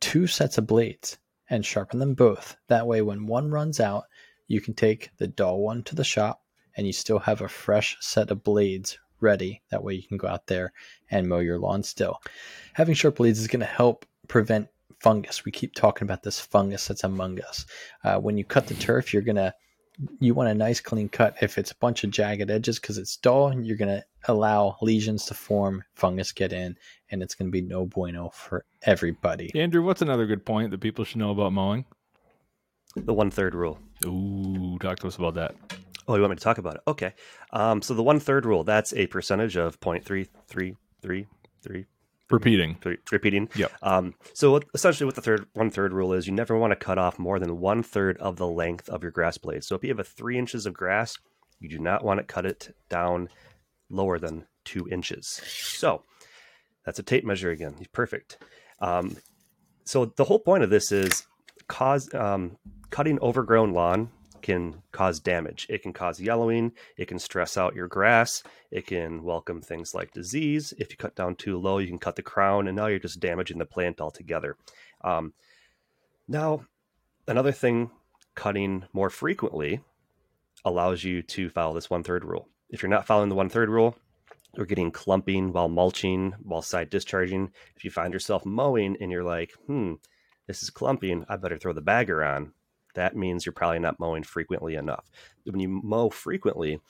two 0.00 0.26
sets 0.26 0.58
of 0.58 0.66
blades 0.66 1.18
and 1.48 1.64
sharpen 1.64 1.98
them 1.98 2.14
both. 2.14 2.56
That 2.68 2.86
way, 2.86 3.02
when 3.02 3.26
one 3.26 3.50
runs 3.50 3.80
out, 3.80 4.04
you 4.46 4.60
can 4.60 4.74
take 4.74 5.10
the 5.18 5.28
dull 5.28 5.60
one 5.60 5.82
to 5.84 5.94
the 5.94 6.04
shop 6.04 6.42
and 6.76 6.86
you 6.86 6.92
still 6.92 7.18
have 7.18 7.40
a 7.40 7.48
fresh 7.48 7.96
set 8.00 8.30
of 8.30 8.42
blades 8.42 8.98
ready. 9.20 9.62
That 9.70 9.84
way, 9.84 9.94
you 9.94 10.02
can 10.02 10.16
go 10.16 10.28
out 10.28 10.46
there 10.46 10.72
and 11.10 11.28
mow 11.28 11.38
your 11.38 11.58
lawn 11.58 11.82
still. 11.82 12.20
Having 12.74 12.94
sharp 12.94 13.16
blades 13.16 13.40
is 13.40 13.48
going 13.48 13.60
to 13.60 13.66
help 13.66 14.06
prevent 14.28 14.68
fungus. 15.00 15.44
We 15.44 15.52
keep 15.52 15.74
talking 15.74 16.06
about 16.06 16.22
this 16.22 16.40
fungus 16.40 16.88
that's 16.88 17.04
among 17.04 17.40
us. 17.42 17.66
Uh, 18.04 18.18
when 18.18 18.38
you 18.38 18.44
cut 18.44 18.66
the 18.66 18.74
turf, 18.74 19.12
you're 19.12 19.22
going 19.22 19.36
to 19.36 19.54
you 20.18 20.34
want 20.34 20.48
a 20.48 20.54
nice 20.54 20.80
clean 20.80 21.08
cut. 21.08 21.36
If 21.40 21.58
it's 21.58 21.70
a 21.70 21.76
bunch 21.76 22.04
of 22.04 22.10
jagged 22.10 22.50
edges 22.50 22.78
because 22.78 22.98
it's 22.98 23.16
dull, 23.16 23.54
you're 23.54 23.76
going 23.76 23.96
to 23.96 24.04
allow 24.28 24.76
lesions 24.80 25.26
to 25.26 25.34
form, 25.34 25.84
fungus 25.94 26.32
get 26.32 26.52
in, 26.52 26.76
and 27.10 27.22
it's 27.22 27.34
going 27.34 27.48
to 27.48 27.52
be 27.52 27.60
no 27.60 27.86
bueno 27.86 28.30
for 28.30 28.64
everybody. 28.82 29.50
Andrew, 29.54 29.82
what's 29.82 30.02
another 30.02 30.26
good 30.26 30.44
point 30.44 30.70
that 30.70 30.80
people 30.80 31.04
should 31.04 31.18
know 31.18 31.30
about 31.30 31.52
mowing? 31.52 31.84
The 32.96 33.14
one 33.14 33.30
third 33.30 33.54
rule. 33.54 33.78
Ooh, 34.06 34.78
talk 34.80 34.98
to 35.00 35.06
us 35.06 35.16
about 35.16 35.34
that. 35.34 35.54
Oh, 36.08 36.16
you 36.16 36.22
want 36.22 36.30
me 36.30 36.36
to 36.36 36.42
talk 36.42 36.58
about 36.58 36.76
it? 36.76 36.80
Okay. 36.88 37.14
Um, 37.52 37.82
so 37.82 37.94
the 37.94 38.02
one 38.02 38.18
third 38.18 38.44
rule, 38.44 38.64
that's 38.64 38.92
a 38.94 39.06
percentage 39.06 39.56
of 39.56 39.78
0.33333 39.80 41.86
Repeating. 42.30 42.78
repeating. 43.10 43.48
Yep. 43.54 43.72
Um, 43.82 44.14
so 44.34 44.52
what, 44.52 44.64
essentially, 44.74 45.06
what 45.06 45.14
the 45.14 45.22
third 45.22 45.46
one 45.52 45.70
third 45.70 45.92
rule 45.92 46.12
is, 46.12 46.26
you 46.26 46.32
never 46.32 46.56
want 46.56 46.70
to 46.70 46.76
cut 46.76 46.98
off 46.98 47.18
more 47.18 47.38
than 47.38 47.58
one 47.58 47.82
third 47.82 48.16
of 48.18 48.36
the 48.36 48.46
length 48.46 48.88
of 48.88 49.02
your 49.02 49.12
grass 49.12 49.38
blade. 49.38 49.64
So 49.64 49.74
if 49.74 49.82
you 49.82 49.90
have 49.90 49.98
a 49.98 50.04
three 50.04 50.38
inches 50.38 50.66
of 50.66 50.74
grass, 50.74 51.16
you 51.58 51.68
do 51.68 51.78
not 51.78 52.04
want 52.04 52.18
to 52.18 52.24
cut 52.24 52.46
it 52.46 52.74
down 52.88 53.28
lower 53.90 54.18
than 54.18 54.46
two 54.64 54.88
inches. 54.88 55.26
So 55.26 56.04
that's 56.84 56.98
a 56.98 57.02
tape 57.02 57.24
measure 57.24 57.50
again. 57.50 57.74
He's 57.78 57.88
perfect. 57.88 58.38
Um, 58.80 59.16
so 59.84 60.06
the 60.16 60.24
whole 60.24 60.38
point 60.38 60.62
of 60.62 60.70
this 60.70 60.92
is 60.92 61.26
cause 61.68 62.12
um, 62.14 62.56
cutting 62.90 63.18
overgrown 63.20 63.72
lawn 63.72 64.10
can 64.42 64.82
cause 64.92 65.20
damage. 65.20 65.66
It 65.68 65.82
can 65.82 65.92
cause 65.92 66.20
yellowing. 66.20 66.72
It 66.96 67.06
can 67.06 67.18
stress 67.18 67.56
out 67.56 67.74
your 67.74 67.88
grass. 67.88 68.42
It 68.70 68.86
can 68.86 69.22
welcome 69.22 69.60
things 69.60 69.94
like 69.94 70.12
disease. 70.12 70.72
If 70.78 70.90
you 70.90 70.96
cut 70.96 71.14
down 71.14 71.36
too 71.36 71.58
low, 71.58 71.78
you 71.78 71.88
can 71.88 71.98
cut 71.98 72.16
the 72.16 72.22
crown, 72.22 72.68
and 72.68 72.76
now 72.76 72.86
you're 72.86 72.98
just 72.98 73.20
damaging 73.20 73.58
the 73.58 73.66
plant 73.66 74.00
altogether. 74.00 74.56
Um, 75.02 75.32
now, 76.28 76.64
another 77.26 77.52
thing, 77.52 77.90
cutting 78.34 78.84
more 78.92 79.10
frequently 79.10 79.80
allows 80.64 81.02
you 81.04 81.22
to 81.22 81.50
follow 81.50 81.74
this 81.74 81.90
one 81.90 82.02
third 82.02 82.24
rule. 82.24 82.48
If 82.68 82.82
you're 82.82 82.90
not 82.90 83.06
following 83.06 83.28
the 83.28 83.34
one 83.34 83.48
third 83.48 83.68
rule, 83.68 83.96
you're 84.56 84.66
getting 84.66 84.90
clumping 84.90 85.52
while 85.52 85.68
mulching, 85.68 86.34
while 86.42 86.62
side 86.62 86.90
discharging. 86.90 87.50
If 87.76 87.84
you 87.84 87.90
find 87.90 88.12
yourself 88.12 88.44
mowing 88.44 88.96
and 89.00 89.10
you're 89.10 89.24
like, 89.24 89.52
hmm, 89.66 89.94
this 90.46 90.62
is 90.62 90.70
clumping, 90.70 91.24
I 91.28 91.36
better 91.36 91.58
throw 91.58 91.72
the 91.72 91.80
bagger 91.80 92.24
on. 92.24 92.52
That 92.94 93.16
means 93.16 93.44
you're 93.46 93.52
probably 93.52 93.78
not 93.78 94.00
mowing 94.00 94.22
frequently 94.22 94.74
enough. 94.74 95.10
When 95.44 95.60
you 95.60 95.68
mow 95.68 96.10
frequently, 96.10 96.80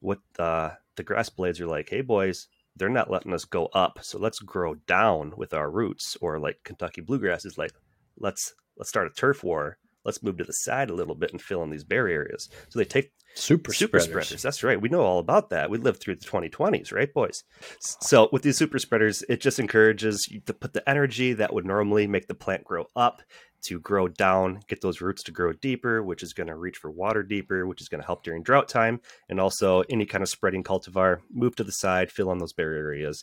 what 0.00 0.18
the, 0.34 0.76
the 0.96 1.02
grass 1.02 1.28
blades 1.28 1.60
are 1.60 1.66
like, 1.66 1.88
hey 1.90 2.00
boys, 2.00 2.48
they're 2.76 2.88
not 2.88 3.10
letting 3.10 3.34
us 3.34 3.44
go 3.44 3.66
up, 3.74 3.98
so 4.02 4.18
let's 4.18 4.38
grow 4.38 4.74
down 4.86 5.32
with 5.36 5.52
our 5.52 5.70
roots. 5.70 6.16
Or 6.20 6.38
like 6.38 6.60
Kentucky 6.64 7.00
bluegrass 7.00 7.44
is 7.44 7.58
like, 7.58 7.72
let's 8.18 8.54
let's 8.76 8.88
start 8.88 9.06
a 9.06 9.10
turf 9.10 9.42
war. 9.44 9.76
Let's 10.04 10.22
move 10.22 10.38
to 10.38 10.44
the 10.44 10.52
side 10.52 10.88
a 10.88 10.94
little 10.94 11.14
bit 11.14 11.30
and 11.32 11.42
fill 11.42 11.62
in 11.62 11.68
these 11.68 11.84
bare 11.84 12.08
areas. 12.08 12.48
So 12.70 12.78
they 12.78 12.86
take 12.86 13.12
Super, 13.34 13.72
super 13.72 14.00
spreaders. 14.00 14.26
spreaders. 14.26 14.42
That's 14.42 14.62
right. 14.64 14.80
We 14.80 14.88
know 14.88 15.02
all 15.02 15.18
about 15.18 15.50
that. 15.50 15.70
We 15.70 15.78
lived 15.78 16.00
through 16.00 16.16
the 16.16 16.24
2020s, 16.24 16.92
right, 16.92 17.12
boys? 17.12 17.44
So 17.80 18.28
with 18.32 18.42
these 18.42 18.56
super 18.56 18.78
spreaders, 18.78 19.22
it 19.28 19.40
just 19.40 19.58
encourages 19.60 20.26
you 20.28 20.40
to 20.46 20.54
put 20.54 20.72
the 20.72 20.88
energy 20.88 21.34
that 21.34 21.52
would 21.54 21.64
normally 21.64 22.06
make 22.08 22.26
the 22.26 22.34
plant 22.34 22.64
grow 22.64 22.86
up 22.96 23.22
to 23.62 23.80
grow 23.80 24.08
down, 24.08 24.60
get 24.68 24.80
those 24.80 25.00
roots 25.00 25.22
to 25.24 25.32
grow 25.32 25.52
deeper, 25.52 26.02
which 26.02 26.22
is 26.22 26.32
going 26.32 26.46
to 26.46 26.56
reach 26.56 26.78
for 26.78 26.90
water 26.90 27.22
deeper, 27.22 27.66
which 27.66 27.80
is 27.80 27.88
going 27.88 28.00
to 28.00 28.06
help 28.06 28.22
during 28.22 28.42
drought 28.42 28.68
time, 28.68 29.00
and 29.28 29.40
also 29.40 29.82
any 29.90 30.06
kind 30.06 30.22
of 30.22 30.28
spreading 30.28 30.62
cultivar 30.62 31.18
move 31.32 31.56
to 31.56 31.64
the 31.64 31.72
side, 31.72 32.10
fill 32.10 32.32
in 32.32 32.38
those 32.38 32.52
bare 32.52 32.74
areas, 32.74 33.22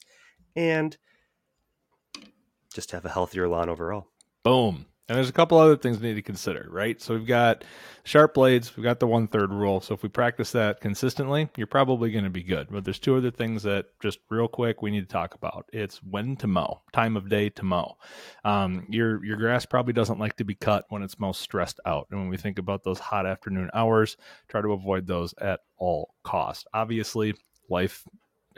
and 0.56 0.98
just 2.74 2.92
have 2.92 3.06
a 3.06 3.10
healthier 3.10 3.48
lawn 3.48 3.70
overall. 3.70 4.08
Boom. 4.44 4.86
And 5.10 5.16
there's 5.16 5.30
a 5.30 5.34
couple 5.34 5.58
other 5.58 5.78
things 5.78 6.00
we 6.00 6.10
need 6.10 6.16
to 6.16 6.22
consider, 6.22 6.68
right? 6.70 7.02
So 7.02 7.14
we've 7.14 7.26
got 7.26 7.64
sharp 8.04 8.34
blades, 8.34 8.76
we've 8.76 8.84
got 8.84 9.00
the 9.00 9.08
one 9.08 9.28
third 9.28 9.54
rule. 9.54 9.80
So 9.80 9.94
if 9.94 10.04
we 10.04 10.10
practice 10.10 10.52
that 10.52 10.82
consistently, 10.82 11.48
you're 11.56 11.66
probably 11.66 12.12
going 12.12 12.26
to 12.26 12.30
be 12.30 12.44
good. 12.44 12.68
But 12.70 12.84
there's 12.84 13.00
two 13.00 13.16
other 13.16 13.32
things 13.32 13.64
that 13.64 13.86
just 14.02 14.20
real 14.30 14.50
quick 14.50 14.82
we 14.82 14.92
need 14.92 15.08
to 15.08 15.14
talk 15.14 15.34
about. 15.34 15.70
It's 15.72 16.04
when 16.04 16.36
to 16.38 16.48
mow, 16.48 16.82
time 16.92 17.16
of 17.16 17.30
day 17.30 17.48
to 17.52 17.64
mow. 17.64 17.96
Um, 18.44 18.86
your 18.90 19.24
your 19.24 19.38
grass 19.38 19.66
probably 19.66 19.94
doesn't 19.94 20.20
like 20.20 20.36
to 20.38 20.44
be 20.44 20.56
cut 20.56 20.86
when 20.90 21.04
it's 21.04 21.20
most 21.20 21.40
stressed 21.40 21.80
out. 21.86 22.08
And 22.12 22.20
when 22.20 22.30
we 22.30 22.36
think 22.36 22.60
about 22.60 22.84
those 22.84 23.00
hot 23.00 23.26
afternoon 23.26 23.70
hours, 23.74 24.18
try 24.50 24.60
to 24.60 24.74
avoid 24.74 25.08
those 25.08 25.34
at 25.40 25.62
all 25.78 26.16
cost. 26.24 26.68
Obviously, 26.74 27.34
life 27.70 28.04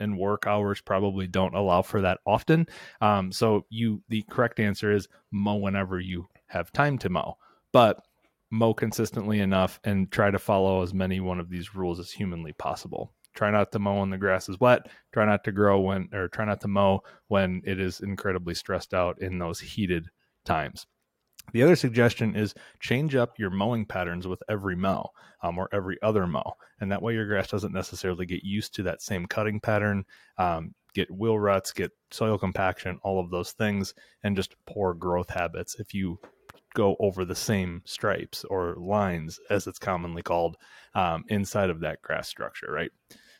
and 0.00 0.18
work 0.18 0.46
hours 0.48 0.80
probably 0.80 1.28
don't 1.28 1.54
allow 1.54 1.82
for 1.82 2.00
that 2.00 2.18
often. 2.26 2.66
Um, 3.00 3.30
so 3.30 3.66
you 3.70 4.02
the 4.08 4.22
correct 4.22 4.58
answer 4.58 4.90
is 4.90 5.06
mow 5.30 5.56
whenever 5.56 6.00
you 6.00 6.26
have 6.50 6.72
time 6.72 6.98
to 6.98 7.08
mow, 7.08 7.36
but 7.72 8.02
mow 8.50 8.74
consistently 8.74 9.40
enough 9.40 9.80
and 9.84 10.10
try 10.10 10.30
to 10.30 10.38
follow 10.38 10.82
as 10.82 10.92
many 10.92 11.20
one 11.20 11.40
of 11.40 11.48
these 11.48 11.74
rules 11.74 12.00
as 12.00 12.10
humanly 12.10 12.52
possible. 12.52 13.12
Try 13.34 13.50
not 13.50 13.70
to 13.72 13.78
mow 13.78 14.00
when 14.00 14.10
the 14.10 14.18
grass 14.18 14.48
is 14.48 14.58
wet. 14.58 14.88
Try 15.12 15.24
not 15.24 15.44
to 15.44 15.52
grow 15.52 15.80
when, 15.80 16.08
or 16.12 16.28
try 16.28 16.44
not 16.44 16.60
to 16.62 16.68
mow 16.68 17.02
when 17.28 17.62
it 17.64 17.78
is 17.78 18.00
incredibly 18.00 18.54
stressed 18.54 18.92
out 18.92 19.22
in 19.22 19.38
those 19.38 19.60
heated 19.60 20.08
times. 20.44 20.86
The 21.52 21.62
other 21.62 21.76
suggestion 21.76 22.36
is 22.36 22.54
change 22.80 23.14
up 23.14 23.38
your 23.38 23.50
mowing 23.50 23.86
patterns 23.86 24.26
with 24.26 24.42
every 24.48 24.76
mow 24.76 25.10
um, 25.42 25.58
or 25.58 25.68
every 25.72 26.00
other 26.02 26.26
mow. 26.26 26.54
And 26.80 26.90
that 26.92 27.02
way 27.02 27.14
your 27.14 27.26
grass 27.26 27.48
doesn't 27.48 27.72
necessarily 27.72 28.26
get 28.26 28.44
used 28.44 28.74
to 28.74 28.82
that 28.84 29.02
same 29.02 29.26
cutting 29.26 29.60
pattern, 29.60 30.04
um, 30.38 30.74
get 30.94 31.10
wheel 31.10 31.38
ruts, 31.38 31.72
get 31.72 31.92
soil 32.10 32.38
compaction, 32.38 32.98
all 33.02 33.20
of 33.20 33.30
those 33.30 33.52
things, 33.52 33.94
and 34.22 34.36
just 34.36 34.54
poor 34.66 34.92
growth 34.94 35.30
habits 35.30 35.76
if 35.78 35.94
you 35.94 36.18
go 36.74 36.96
over 37.00 37.24
the 37.24 37.34
same 37.34 37.82
stripes 37.84 38.44
or 38.44 38.76
lines, 38.76 39.38
as 39.50 39.66
it's 39.66 39.78
commonly 39.78 40.22
called, 40.22 40.56
um, 40.94 41.24
inside 41.28 41.70
of 41.70 41.80
that 41.80 42.02
grass 42.02 42.28
structure, 42.28 42.70
right? 42.70 42.90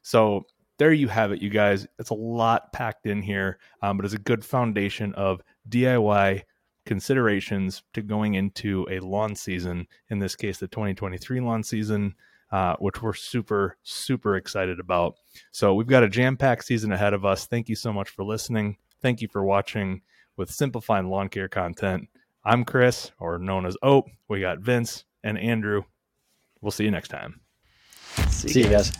So 0.02 0.44
there 0.78 0.92
you 0.92 1.08
have 1.08 1.32
it, 1.32 1.42
you 1.42 1.50
guys. 1.50 1.86
It's 1.98 2.10
a 2.10 2.14
lot 2.14 2.72
packed 2.72 3.06
in 3.06 3.22
here, 3.22 3.58
um, 3.82 3.96
but 3.96 4.06
it's 4.06 4.14
a 4.14 4.18
good 4.18 4.44
foundation 4.44 5.12
of 5.14 5.42
DIY 5.68 6.42
considerations 6.86 7.82
to 7.92 8.02
going 8.02 8.34
into 8.34 8.86
a 8.90 9.00
lawn 9.00 9.36
season, 9.36 9.86
in 10.08 10.18
this 10.18 10.34
case, 10.34 10.58
the 10.58 10.68
2023 10.68 11.40
lawn 11.40 11.62
season, 11.62 12.14
uh, 12.50 12.74
which 12.78 13.02
we're 13.02 13.12
super, 13.12 13.76
super 13.82 14.36
excited 14.36 14.80
about. 14.80 15.16
So 15.52 15.74
we've 15.74 15.86
got 15.86 16.02
a 16.02 16.08
jam 16.08 16.36
packed 16.36 16.64
season 16.64 16.92
ahead 16.92 17.14
of 17.14 17.24
us. 17.24 17.46
Thank 17.46 17.68
you 17.68 17.76
so 17.76 17.92
much 17.92 18.08
for 18.08 18.24
listening. 18.24 18.76
Thank 19.02 19.20
you 19.20 19.28
for 19.28 19.44
watching 19.44 20.02
with 20.36 20.50
simplifying 20.50 21.08
lawn 21.08 21.28
care 21.28 21.48
content. 21.48 22.08
I'm 22.44 22.64
Chris, 22.64 23.12
or 23.18 23.38
known 23.38 23.66
as 23.66 23.76
Ope. 23.82 24.08
We 24.28 24.40
got 24.40 24.60
Vince 24.60 25.04
and 25.22 25.38
Andrew. 25.38 25.82
We'll 26.60 26.70
see 26.70 26.84
you 26.84 26.90
next 26.90 27.08
time. 27.08 27.40
See 28.28 28.62
you 28.62 28.68
guys. 28.68 28.92